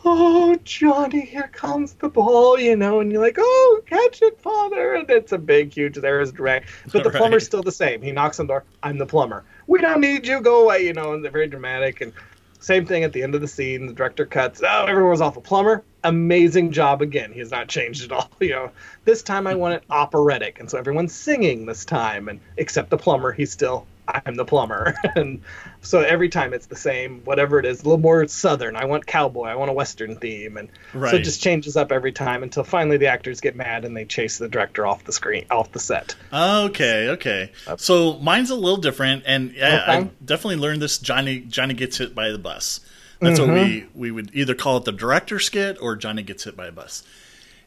oh 0.05 0.55
Johnny, 0.65 1.21
here 1.21 1.49
comes 1.53 1.93
the 1.93 2.09
ball. 2.09 2.59
You 2.59 2.75
know, 2.75 2.99
and 2.99 3.11
you're 3.11 3.21
like, 3.21 3.37
oh, 3.39 3.81
catch 3.87 4.21
it, 4.21 4.39
father. 4.41 4.93
And 4.95 5.09
it's 5.09 5.31
a 5.31 5.37
big, 5.37 5.73
huge. 5.73 5.95
There 5.95 6.21
is 6.21 6.31
dramatic, 6.31 6.67
but 6.91 7.03
the 7.03 7.09
Right. 7.09 7.17
plumber's 7.17 7.45
still 7.45 7.63
the 7.63 7.71
same. 7.71 8.01
He 8.01 8.11
knocks 8.11 8.39
on 8.39 8.45
the 8.47 8.53
door. 8.53 8.65
I'm 8.83 8.97
the 8.99 9.05
plumber. 9.07 9.45
We 9.67 9.79
don't 9.79 10.01
need 10.01 10.27
you. 10.27 10.41
Go 10.41 10.63
away. 10.63 10.85
You 10.85 10.93
know, 10.93 11.13
and 11.13 11.23
they're 11.23 11.31
very 11.31 11.47
dramatic 11.47 12.01
and. 12.01 12.13
Same 12.61 12.85
thing 12.85 13.03
at 13.03 13.11
the 13.11 13.23
end 13.23 13.33
of 13.33 13.41
the 13.41 13.47
scene. 13.47 13.87
The 13.87 13.93
director 13.93 14.25
cuts. 14.25 14.61
Oh, 14.63 14.85
everyone 14.85 15.09
was 15.09 15.19
awful. 15.19 15.41
Plumber, 15.41 15.83
amazing 16.03 16.71
job 16.71 17.01
again. 17.01 17.33
He 17.33 17.39
has 17.39 17.49
not 17.49 17.67
changed 17.67 18.03
at 18.03 18.11
all. 18.11 18.29
You 18.39 18.51
know, 18.51 18.71
this 19.03 19.23
time 19.23 19.47
I 19.47 19.55
want 19.55 19.75
it 19.75 19.83
operatic, 19.89 20.59
and 20.59 20.69
so 20.69 20.77
everyone's 20.77 21.13
singing 21.13 21.65
this 21.65 21.85
time, 21.85 22.27
and 22.27 22.39
except 22.57 22.89
the 22.89 22.97
plumber, 22.97 23.31
he's 23.31 23.51
still 23.51 23.85
I'm 24.13 24.35
the 24.35 24.45
plumber, 24.45 24.95
and 25.15 25.41
so 25.81 26.01
every 26.01 26.29
time 26.29 26.53
it's 26.53 26.67
the 26.67 26.75
same. 26.75 27.21
Whatever 27.23 27.59
it 27.59 27.65
is, 27.65 27.81
a 27.81 27.83
little 27.83 27.99
more 27.99 28.27
southern. 28.27 28.75
I 28.75 28.85
want 28.85 29.05
cowboy. 29.05 29.45
I 29.45 29.55
want 29.55 29.69
a 29.69 29.73
western 29.73 30.15
theme, 30.17 30.57
and 30.57 30.69
so 30.93 31.15
it 31.15 31.23
just 31.23 31.41
changes 31.41 31.77
up 31.77 31.91
every 31.91 32.11
time 32.11 32.43
until 32.43 32.63
finally 32.63 32.97
the 32.97 33.07
actors 33.07 33.41
get 33.41 33.55
mad 33.55 33.85
and 33.85 33.95
they 33.95 34.05
chase 34.05 34.37
the 34.37 34.47
director 34.49 34.85
off 34.85 35.03
the 35.03 35.13
screen, 35.13 35.45
off 35.51 35.71
the 35.71 35.79
set. 35.79 36.15
okay, 36.33 37.09
okay. 37.09 37.51
So 37.77 38.17
mine's 38.19 38.49
a 38.49 38.55
little 38.55 38.77
different, 38.77 39.23
and 39.25 39.51
yeah, 39.53 39.81
Okay. 39.81 39.91
I 39.91 40.09
definitely 40.23 40.57
learned 40.57 40.81
this. 40.81 40.97
Johnny 40.97 41.39
Johnny 41.39 41.73
gets 41.73 41.97
hit 41.97 42.13
by 42.13 42.31
the 42.31 42.39
bus. 42.39 42.81
That's 43.19 43.39
what 43.39 43.49
we 43.49 43.53
mm-hmm. 43.53 43.99
we 43.99 44.11
would 44.11 44.31
either 44.33 44.55
call 44.55 44.77
it 44.77 44.85
the 44.85 44.91
director 44.91 45.39
skit 45.39 45.77
or 45.79 45.95
Johnny 45.95 46.23
gets 46.23 46.43
hit 46.43 46.57
by 46.57 46.67
a 46.67 46.71
bus. 46.71 47.03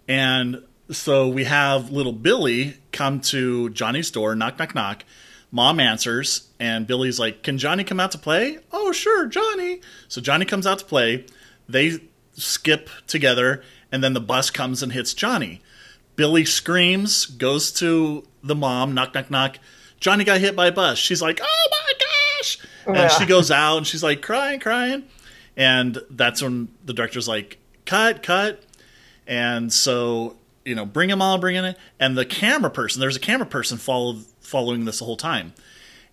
And 0.09 0.65
so 0.91 1.29
we 1.29 1.45
have 1.45 1.91
little 1.91 2.13
Billy 2.13 2.77
come 2.93 3.21
to 3.21 3.71
Johnny's 3.71 4.11
door, 4.11 4.35
knock, 4.35 4.59
knock, 4.59 4.75
knock. 4.75 5.05
Mom 5.55 5.79
answers, 5.79 6.49
and 6.59 6.85
Billy's 6.85 7.21
like, 7.21 7.45
Can 7.45 7.59
Johnny 7.59 7.85
come 7.85 8.01
out 8.01 8.11
to 8.11 8.19
play? 8.19 8.59
Oh, 8.73 8.91
sure, 8.91 9.27
Johnny. 9.27 9.81
So 10.09 10.21
Johnny 10.21 10.45
comes 10.45 10.67
out 10.67 10.81
to 10.81 10.85
play. 10.85 11.27
They 11.69 12.01
skip 12.33 12.91
together, 13.07 13.63
and 13.93 14.03
then 14.03 14.15
the 14.15 14.21
bus 14.21 14.51
comes 14.51 14.83
and 14.83 14.91
hits 14.91 15.15
Johnny. 15.15 15.63
Billy 16.17 16.45
screams, 16.45 17.27
goes 17.27 17.71
to 17.75 18.27
the 18.43 18.57
mom, 18.57 18.95
knock, 18.95 19.15
knock, 19.15 19.31
knock. 19.31 19.59
Johnny 20.01 20.25
got 20.25 20.41
hit 20.41 20.57
by 20.57 20.67
a 20.67 20.73
bus. 20.73 20.99
She's 20.99 21.23
like, 21.23 21.41
Oh 21.41 21.69
my 21.71 21.93
gosh. 22.01 22.59
And 22.87 23.13
she 23.13 23.25
goes 23.25 23.53
out 23.53 23.77
and 23.77 23.87
she's 23.87 24.03
like 24.03 24.23
crying, 24.23 24.59
crying. 24.59 25.05
And 25.57 26.01
that's 26.11 26.43
when 26.43 26.67
the 26.85 26.93
director's 26.93 27.29
like, 27.29 27.59
Cut, 27.87 28.25
cut. 28.25 28.61
And 29.25 29.73
so, 29.73 30.37
you 30.65 30.75
know, 30.75 30.87
bring 30.87 31.09
them 31.09 31.21
all, 31.21 31.39
bring 31.39 31.57
in 31.57 31.65
it. 31.65 31.79
And 32.01 32.17
the 32.17 32.25
camera 32.25 32.71
person, 32.71 33.01
there's 33.01 33.17
a 33.17 33.21
camera 33.21 33.47
person 33.47 33.79
follow, 33.79 34.17
following 34.41 34.85
this 34.85 34.99
the 34.99 35.05
whole 35.05 35.17
time. 35.17 35.53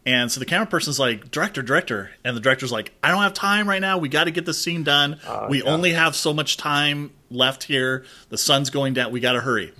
And 0.06 0.32
so 0.32 0.40
the 0.40 0.48
camera 0.48 0.66
person's 0.66 1.00
like, 1.00 1.30
director, 1.30 1.62
director. 1.62 2.12
And 2.26 2.36
the 2.36 2.42
director's 2.42 2.72
like, 2.72 2.92
I 3.04 3.10
don't 3.10 3.22
have 3.22 3.34
time 3.34 3.70
right 3.70 3.82
now. 3.82 4.00
We 4.00 4.10
got 4.10 4.24
to 4.24 4.32
get 4.32 4.46
this 4.46 4.62
scene 4.62 4.84
done. 4.84 5.20
Oh, 5.28 5.48
we 5.48 5.64
yeah. 5.64 5.70
only 5.70 5.94
have 5.94 6.16
so 6.16 6.34
much 6.34 6.58
time 6.58 7.12
left 7.30 7.64
here. 7.64 8.04
The 8.30 8.38
sun's 8.38 8.72
going 8.72 8.96
down. 8.96 9.12
We 9.12 9.20
got 9.20 9.34
to 9.34 9.42
hurry. 9.42 9.74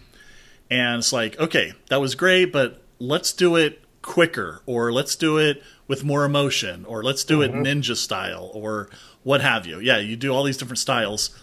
And 0.70 1.00
it's 1.00 1.12
like, 1.12 1.40
okay, 1.40 1.74
that 1.90 2.00
was 2.00 2.16
great, 2.16 2.54
but 2.54 2.82
let's 3.00 3.34
do 3.34 3.56
it 3.56 3.84
quicker, 4.02 4.62
or 4.66 4.92
let's 4.94 5.16
do 5.16 5.38
it 5.38 5.62
with 5.88 6.04
more 6.04 6.24
emotion, 6.24 6.86
or 6.86 7.04
let's 7.04 7.24
do 7.24 7.42
it 7.42 7.52
mm-hmm. 7.52 7.64
ninja 7.64 7.96
style, 7.96 8.50
or 8.54 8.90
what 9.24 9.42
have 9.42 9.66
you. 9.66 9.80
Yeah, 9.80 9.98
you 9.98 10.16
do 10.16 10.32
all 10.32 10.44
these 10.44 10.58
different 10.58 10.80
styles. 10.80 11.38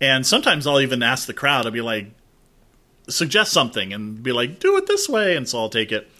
And 0.00 0.26
sometimes 0.26 0.66
I'll 0.66 0.80
even 0.80 1.02
ask 1.02 1.26
the 1.26 1.32
crowd, 1.32 1.66
I'll 1.66 1.72
be 1.72 1.80
like, 1.80 2.10
suggest 3.08 3.52
something, 3.52 3.92
and 3.92 4.22
be 4.22 4.32
like, 4.32 4.60
do 4.60 4.76
it 4.76 4.86
this 4.86 5.08
way. 5.08 5.36
And 5.36 5.48
so 5.48 5.58
I'll 5.58 5.68
take 5.68 5.92
it. 5.92 6.10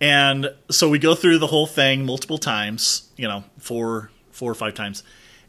And 0.00 0.50
so 0.70 0.88
we 0.88 0.98
go 0.98 1.14
through 1.14 1.38
the 1.38 1.46
whole 1.46 1.66
thing 1.66 2.04
multiple 2.04 2.38
times, 2.38 3.08
you 3.16 3.28
know, 3.28 3.44
four, 3.58 4.10
four 4.32 4.50
or 4.50 4.54
five 4.54 4.74
times. 4.74 5.02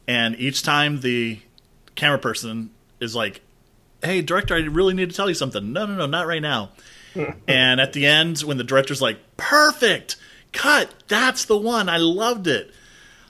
And 0.07 0.35
each 0.37 0.63
time 0.63 1.01
the 1.01 1.39
camera 1.95 2.19
person 2.19 2.69
is 2.99 3.15
like, 3.15 3.41
hey, 4.03 4.21
director, 4.21 4.55
I 4.55 4.59
really 4.59 4.93
need 4.93 5.09
to 5.09 5.15
tell 5.15 5.27
you 5.27 5.35
something. 5.35 5.73
No, 5.73 5.85
no, 5.85 5.95
no, 5.95 6.05
not 6.05 6.27
right 6.27 6.41
now. 6.41 6.71
and 7.47 7.81
at 7.81 7.93
the 7.93 8.05
end, 8.05 8.39
when 8.39 8.57
the 8.57 8.63
director's 8.63 9.01
like, 9.01 9.19
perfect, 9.37 10.15
cut, 10.51 10.93
that's 11.07 11.45
the 11.45 11.57
one. 11.57 11.89
I 11.89 11.97
loved 11.97 12.47
it. 12.47 12.71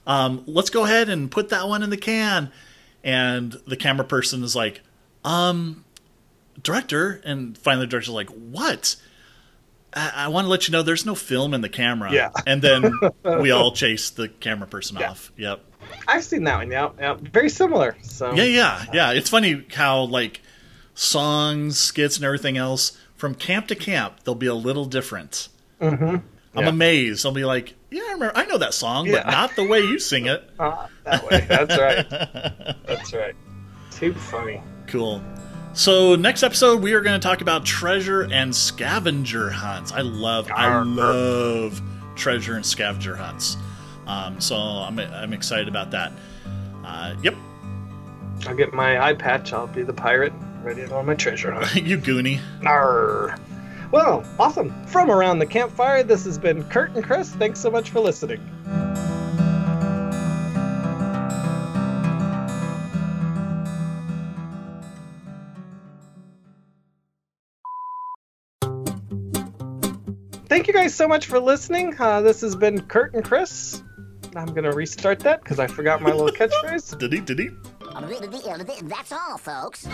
Um, 0.05 0.43
let's 0.45 0.69
go 0.69 0.83
ahead 0.83 1.09
and 1.09 1.31
put 1.31 1.49
that 1.49 1.67
one 1.67 1.81
in 1.81 1.89
the 1.89 1.97
can. 1.97 2.51
And 3.03 3.53
the 3.65 3.77
camera 3.77 4.05
person 4.05 4.43
is 4.43 4.55
like, 4.55 4.81
um, 5.23 5.84
director. 6.65 7.21
And 7.23 7.57
finally, 7.57 7.85
the 7.85 7.91
director's 7.91 8.09
like, 8.09 8.29
what? 8.29 8.95
I, 9.93 10.11
I 10.15 10.27
want 10.27 10.45
to 10.45 10.49
let 10.49 10.67
you 10.67 10.71
know 10.73 10.81
there's 10.83 11.05
no 11.05 11.15
film 11.15 11.53
in 11.53 11.61
the 11.61 11.69
camera. 11.69 12.11
Yeah. 12.11 12.31
And 12.45 12.61
then 12.61 12.91
we 13.23 13.51
all 13.51 13.71
chase 13.71 14.09
the 14.09 14.27
camera 14.27 14.67
person 14.67 14.97
off. 14.97 15.31
Yep. 15.37 15.61
I've 16.07 16.23
seen 16.23 16.43
that 16.45 16.57
one. 16.57 16.71
Yeah, 16.71 16.89
yeah, 16.99 17.13
very 17.13 17.49
similar. 17.49 17.95
So 18.01 18.33
Yeah, 18.33 18.43
yeah, 18.43 18.85
yeah. 18.91 19.11
It's 19.11 19.29
funny 19.29 19.65
how 19.73 20.03
like 20.03 20.41
songs, 20.95 21.77
skits, 21.77 22.15
and 22.17 22.25
everything 22.25 22.57
else 22.57 22.97
from 23.15 23.35
camp 23.35 23.67
to 23.67 23.75
camp 23.75 24.23
they'll 24.23 24.35
be 24.35 24.47
a 24.47 24.53
little 24.55 24.85
different. 24.85 25.47
Mhm. 25.81 26.21
I'm 26.55 26.63
Yeah. 26.63 26.69
amazed. 26.69 27.25
I'll 27.25 27.31
be 27.33 27.45
like, 27.45 27.75
yeah, 27.91 28.01
I 28.07 28.13
remember, 28.13 28.31
I 28.35 28.45
know 28.45 28.57
that 28.57 28.73
song, 28.73 29.07
Yeah. 29.07 29.23
but 29.23 29.27
not 29.31 29.55
the 29.55 29.65
way 29.67 29.79
you 29.81 29.99
sing 29.99 30.25
it. 30.25 30.49
Ah, 30.59 30.87
that 31.03 31.25
way. 31.29 31.45
That's 31.47 31.77
right. 31.77 32.09
That's 32.87 33.13
right. 33.13 33.35
Too 33.91 34.13
funny. 34.13 34.61
Cool. 34.87 35.21
So 35.75 36.15
next 36.15 36.41
episode 36.41 36.81
we 36.81 36.93
are 36.93 37.01
going 37.01 37.19
to 37.19 37.27
talk 37.27 37.41
about 37.41 37.65
treasure 37.65 38.23
and 38.31 38.55
scavenger 38.55 39.49
hunts. 39.49 39.91
I 39.91 40.01
love, 40.01 40.49
I 40.49 40.81
love 40.83 41.81
treasure 42.15 42.55
and 42.55 42.65
scavenger 42.65 43.13
hunts. 43.13 43.57
Um, 44.07 44.39
so 44.39 44.55
I'm 44.55 44.97
I'm 44.99 45.33
excited 45.33 45.67
about 45.67 45.91
that. 45.91 46.13
Uh, 46.85 47.15
yep, 47.21 47.35
I'll 48.47 48.55
get 48.55 48.73
my 48.73 49.05
eye 49.05 49.15
patch. 49.15 49.51
I'll 49.51 49.67
be 49.67 49.83
the 49.83 49.91
pirate, 49.91 50.31
ready 50.63 50.83
to 50.83 50.87
go 50.87 50.95
on 50.95 51.07
my 51.07 51.15
treasure 51.15 51.51
hunt. 51.51 51.75
you 51.85 51.97
goonie. 51.97 52.39
Arr. 52.65 53.37
Well, 53.91 54.23
awesome. 54.39 54.73
From 54.85 55.11
around 55.11 55.39
the 55.39 55.45
campfire, 55.45 56.03
this 56.03 56.23
has 56.23 56.37
been 56.37 56.63
Kurt 56.69 56.91
and 56.95 57.03
Chris. 57.03 57.31
Thanks 57.31 57.59
so 57.59 57.69
much 57.69 57.89
for 57.89 57.99
listening. 57.99 58.39
Guys 70.85 70.93
so 70.93 71.07
much 71.07 71.25
for 71.25 71.39
listening. 71.39 71.99
Uh, 71.99 72.21
this 72.21 72.41
has 72.41 72.55
been 72.55 72.79
Kurt 72.79 73.15
and 73.15 73.25
Chris. 73.25 73.81
I'm 74.35 74.45
going 74.45 74.65
to 74.65 74.71
restart 74.71 75.17
that 75.21 75.43
because 75.43 75.57
I 75.57 75.65
forgot 75.65 75.99
my 75.99 76.11
little 76.11 76.29
catchphrase. 76.29 76.99
Did 76.99 77.11
he? 77.11 77.21
Did 77.21 77.39
he? 77.39 77.49
That's 78.83 79.11
all, 79.11 79.39
folks. 79.39 79.87